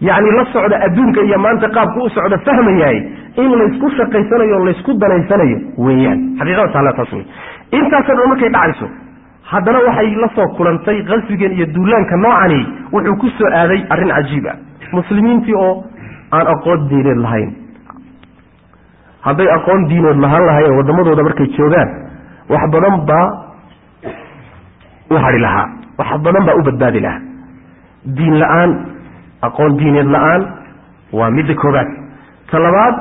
[0.00, 2.98] Yacni la socda adduunka iyo maanta qaabku u socda fahmayahay
[3.36, 6.18] in laysku shaqaysanayo laysku danaysanayo weeyaan.
[6.38, 7.24] Xaqiiqada taala taas wey
[7.72, 8.86] intaasoo dhan markay dhacayso
[9.52, 12.60] haddana waxay la soo kulantay qaswigan iyo duulaanka noocani
[12.92, 14.56] wuxuu ku soo aaday arrin cajiib ah.
[14.92, 15.84] Muslimiintii oo
[16.32, 17.50] aan aqoon diineed lahayn.
[19.26, 21.88] Hadday aqoon diineed lahaan lahayen waddamadooda markay joogaan
[22.48, 23.26] wax badan baa
[25.10, 25.68] u hadhi lahaa.
[25.98, 27.20] Wax badan baa u badbaadi lahaa.
[28.16, 28.70] Diin la'aan
[29.42, 30.42] aqoon diineed la'aan
[31.12, 31.88] waa midda koobaad
[32.50, 32.94] ta labaad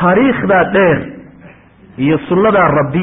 [0.00, 0.98] taariikhdaa dheer
[1.98, 3.02] iyo sunnadaa rabbi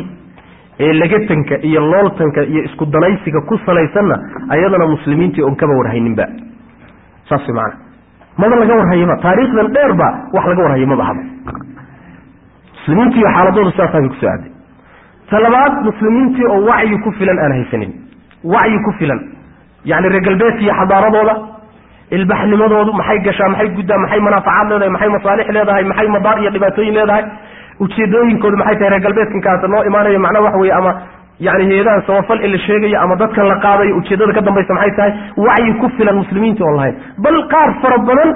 [0.79, 4.15] ee lagatanka iyo looltanka iyo isku danaysiga ku salaysanna
[4.49, 6.25] ayadana muslimiintii oon kaba warhayninba.
[7.29, 7.75] Saas maana
[8.37, 11.21] maba laga warhayaba taariikhdan dheerba wax laga warhayo maba haba
[12.77, 14.51] muslimiintii xaaladoodu saasaabay ku soo aaday.
[15.29, 17.91] Ta labaad muslimiintii oo wacyi ku filan aan haysanin
[18.43, 19.19] wacyi ku filan.
[19.85, 21.33] Yani reer galbeedka iyo xadaaradooda
[22.17, 26.93] ilbaxnimadoodu maxay gashaa maxay guddaa maxay manaafacaad leedahay maxay masaalix leedahay maxay madaar iyo dhibaatooyin
[26.99, 27.23] leedahay?
[27.83, 30.91] Ujeedooyinkoodu maxay tahay reer galbeedkan kaasa noo imaanayo macnaa waxa weye ama
[31.47, 35.11] yani hay'adahan samafal in la sheegayo ama dadkan la qaadayo ujeedada ka dambaysa maxay tahay
[35.47, 38.29] wacyi ku filan muslimiinta oon lahayn bal qaar fara badan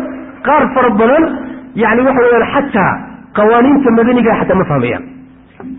[0.47, 1.23] qaar fara badan
[1.83, 2.91] yani waxa weyaan xataa
[3.39, 5.03] qawaaniinta madaniga xataa ma fahmayaan.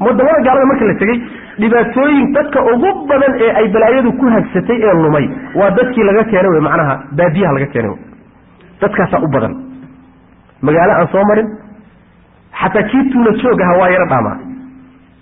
[0.06, 1.16] Wadamada gaalada marka la tegey
[1.60, 5.26] dhibaatooyin dadka ugu badan ee ay balaayadu ku hagsatay ee lumay
[5.60, 7.96] waa dadkii laga keenay wey macnaha baadiyaha laga keenay
[8.82, 9.54] dadkaasaa u badan.
[10.62, 11.48] Magaalo aan soo marin
[12.60, 14.36] xataa kii tuula joog aha waa yaro dhaamaa.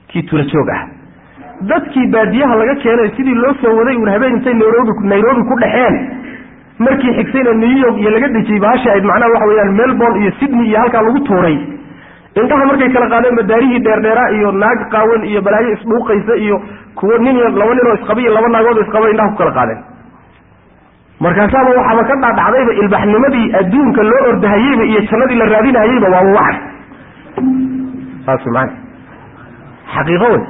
[0.09, 0.83] Kii tuula joog ah.
[1.71, 5.97] Dadkii baadiyaha laga keenay sidii loo soo waday uun habeen intay nairobi nairobi ku dhexeen
[6.79, 10.67] markii xigtayna new york iyo laga dejiyey bahasha ayd macnaha waxa weyaan melbourne iyo sydney
[10.69, 11.57] iyo halkaa lagu tuuray
[12.39, 16.57] indhaha markay kala qaadeen madaarihii dheerdheeraa iyo naag qaawan iyo balaayo isdhuuqaysa iyo
[16.95, 19.81] kuwo nin laba ninoo isqaba iyo laba naagood isqaba indhaha ku kala qaadeen.
[21.25, 26.61] Markaasaaba waxaaba ka dhaadhacdayba ilbaxnimadii adduunka loo ordahayeyba iyo jannadii la raadinahayeyba waaba wacd
[28.27, 28.73] saas maana
[29.95, 30.41] xaqiiqo wey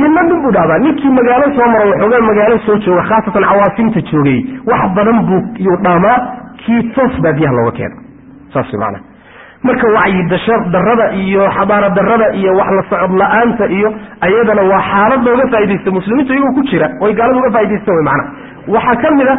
[0.00, 4.38] ninna nin buu dhahdaa ninkii magaalo soo mara waxoogaa magaalo soo jooga khaasatan cawaasimta joogay.
[4.70, 6.18] Wax badan buu yuu dhaamaa
[6.64, 7.96] kii toos baadiyaha looga keeno
[8.52, 8.98] saas maana
[9.66, 13.88] marka wacyi dasha darada iyo xabaara darada iyo wax la socod la'aanta iyo
[14.26, 18.24] ayadana waa xaalad looga faa'idaysta muslimiintu iyagoo ku jira oy gaalada uga faa'idaysta wey macana
[18.76, 19.36] waxaa ka mid a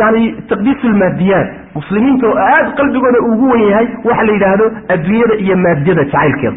[0.00, 1.48] yani taqdiisu lmaadiyaat
[1.78, 6.56] muslimiinta oo aada qalbigooda ugu wen yahay waxa la yidhaahdo adduunyada iyo maadiyada jacaylkeeda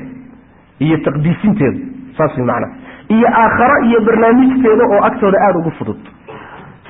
[0.87, 1.79] iyo taqdiisinteeda
[2.17, 2.67] saas wey macana
[3.15, 6.01] iyo aakhara iyo barnaamijteeda oo agtooda aada ugu fudud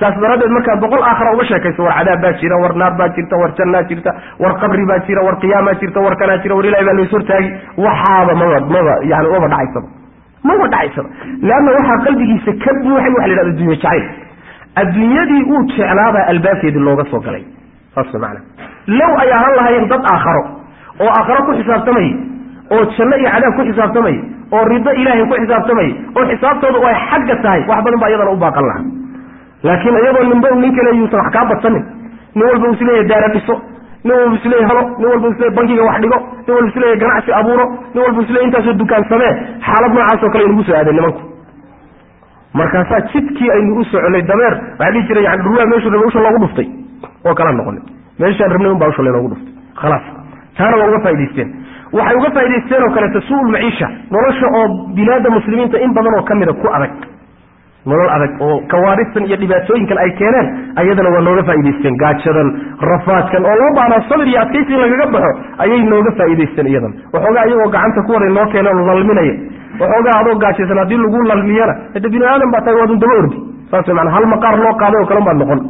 [0.00, 3.36] saas daraaddeed markaad boqol aakhara uga sheekayso war cadaab baa jira war naar baa jirta
[3.42, 4.10] war jannaa jirta
[4.44, 7.50] war qabri baa jira war qiyaamaa jirta war kanaa jira war ilahi baa lays hortaagi
[7.86, 9.88] waxaaba maba maba yani maba dhacaysaba
[10.50, 11.08] maba dhacaysaba
[11.50, 14.04] leanna waxaa qalbigiisa ka buuxay waxa la yidhahda addunya jacayl.
[14.80, 17.44] Adduunyadii uu jeclaabaa albaabkeedii looga soo galay.
[17.94, 18.40] Saas maana
[18.98, 20.42] low ay ahaan lahaayeen dad aakharo
[21.04, 22.12] oo aakharo ku xisaabtamaya
[22.76, 24.20] oo janno iyo cadaab ku xisaabtamaya
[24.56, 28.38] oo rido ilaahay ku xisaabtamaya oo xisaabtooda ay xagga tahay wax badan baa iyadana u
[28.44, 28.84] baaqan lahaa
[29.68, 31.84] laakiin iyagoo ninba nin kale yuusan wax kaa badsanin
[32.36, 33.54] nin walba is leeyahay daara dhiso.
[34.06, 36.18] Nin walba isleeyahy halo nin walba isleeyahy bankiga wax dhigo.
[36.46, 37.64] Nin walba isleeyahy ganacsi abuuro.
[37.94, 39.32] Nin walba isleeyahy intaasoo dukaan samee.
[39.66, 41.20] Xaalad noocaasoo kale aynugu soo aadeen nimanku.
[42.58, 46.68] Markaasaa jidkii aynu u soconay waxaa dhihi jiray yani dhurwaa meeshuu rabay usha loogu dhuftay.
[47.26, 47.82] Oo kala noqonay.
[48.20, 49.52] Meeshaan rabnay un baa usha laynoogu dhuftay.
[49.80, 50.04] Khalaas.
[50.58, 51.48] Taana waa uga faa'idaysteen
[51.96, 54.64] waxay uga faa'idaysteen oo kaleeto su'ul maciisha nolosha oo
[54.96, 56.92] bilaada muslimiinta in badan oo ka mida ku adag
[57.90, 60.46] nolol adag oo kawaaristan iyo dhibaatooyinkan ay keeneen
[60.82, 62.48] ayadana waa nooga faa'idaysteen gaajadan
[62.90, 65.30] rafaadkan oo loo baahnaa sabir iyo adkaysi in lagaga baxo
[65.64, 66.92] ayay nooga faa'idaysteen iyadan.
[67.14, 69.34] Waxoogaa iyagoo gacanta ku waray noo keeneen lalminaya.
[69.80, 73.38] Waxoogaa adoo gaajaysan haddii lagu lalmiyana hade bini aadan baa tahay waadun daba ordi.
[73.70, 75.60] Saas mana hal maqaar loo qaaday oo kale baad noqon.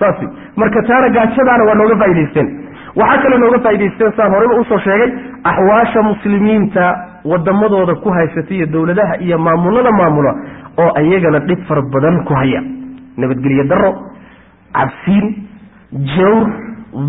[0.00, 0.18] Saas
[0.62, 2.48] marka taana gaajadaana waa nooga faa'idaysteen
[2.96, 5.10] waxaa kale nooga faa'idaysteen saan horeyba u soo sheegay
[5.44, 6.84] axwaasha muslimiinta
[7.24, 10.32] wadamadooda ku haysata iyo dowladaha iyo maamulada maamula
[10.78, 12.62] oo ayagana dhib fara badan ku haya.
[13.16, 13.90] Nabadgelyo daro
[14.74, 15.26] cabsiin
[16.16, 16.46] jawr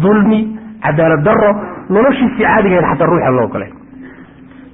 [0.04, 0.40] dulmi
[0.86, 1.50] cadaalad daro
[1.90, 3.72] noloshiisii caadigeed xataa ruuxa loo galay.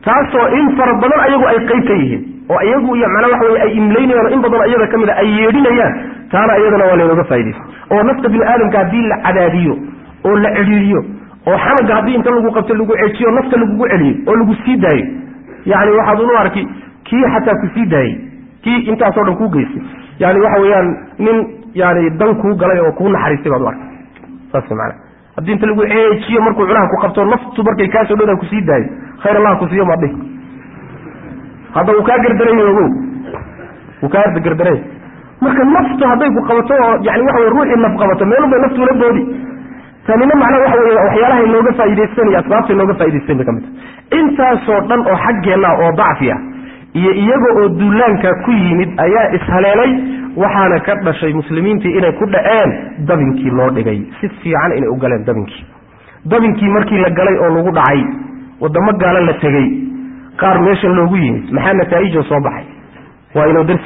[0.06, 3.62] Taasoo in fara badan ayagu ay qayb ka yihiin oo iyagu iyo macnaa waxa wey
[3.66, 5.94] ay imlaynayaan in badanoo iyada ka mid a ay yeedhinayaan
[6.32, 7.64] taana iyadana waa laynooga faa'idaysta
[7.96, 9.76] oo nafta bini aadamka haddii la cadaadiyo
[10.28, 11.02] oo la cedhiiriyo
[11.48, 15.06] oo xamaga haddii inta lagu qabto lagu cejiyo nafta lagugu celiyo oo lagu sii daayo.
[15.72, 16.68] Yani waxaad unu arki
[17.08, 18.16] kii xataa ku sii daayey
[18.64, 19.82] kii intaasoo dhan kuu geystay.
[20.20, 21.38] Yani waxa weeyaan nin
[21.74, 23.88] yani dan kuu galay oo kuu naxariistay baad u arkay
[24.52, 24.96] saas maana
[25.38, 28.88] haddii inta lagu ceejiyo markuu cunaha ku qabto naftu markay kaasoo dhowda ku sii daayo
[29.24, 30.10] khayr allah ku siiyo maadhi
[31.76, 32.88] hadda wuu kaa gardarany ogow
[34.02, 34.82] wuu kaa gardarany
[35.42, 38.82] marka naftu hadday ku qabato oo yani waxa wey ruuxii naf qabato meelun bay naftu
[38.86, 39.24] ula boodi
[40.08, 40.98] tanina macnaa waxa wey
[41.80, 43.66] faa'idaystan iyo asbaabtay nooga faa'idaystan bay ka mid.
[43.66, 46.30] Tahay intaasoo dhan oo xaggeenna oo dacfi
[47.00, 49.92] iyo iyaga oo duulaanka ku yimid ayaa ishaleelay
[50.44, 52.72] waxaana ka dhashay muslimiintii inay ku dhaceen
[53.10, 54.00] dabinkii loo dhigay.
[54.22, 55.66] Si fiican inay u galeen dabinkii.
[56.26, 58.02] Dabinkii markii la galay oo lagu dhacay
[58.62, 59.68] wadamo gaalo la tegey
[60.40, 62.66] qaar meesha loogu yimid maxaa nataa'ijo soo baxay?
[63.36, 63.86] Waa darsi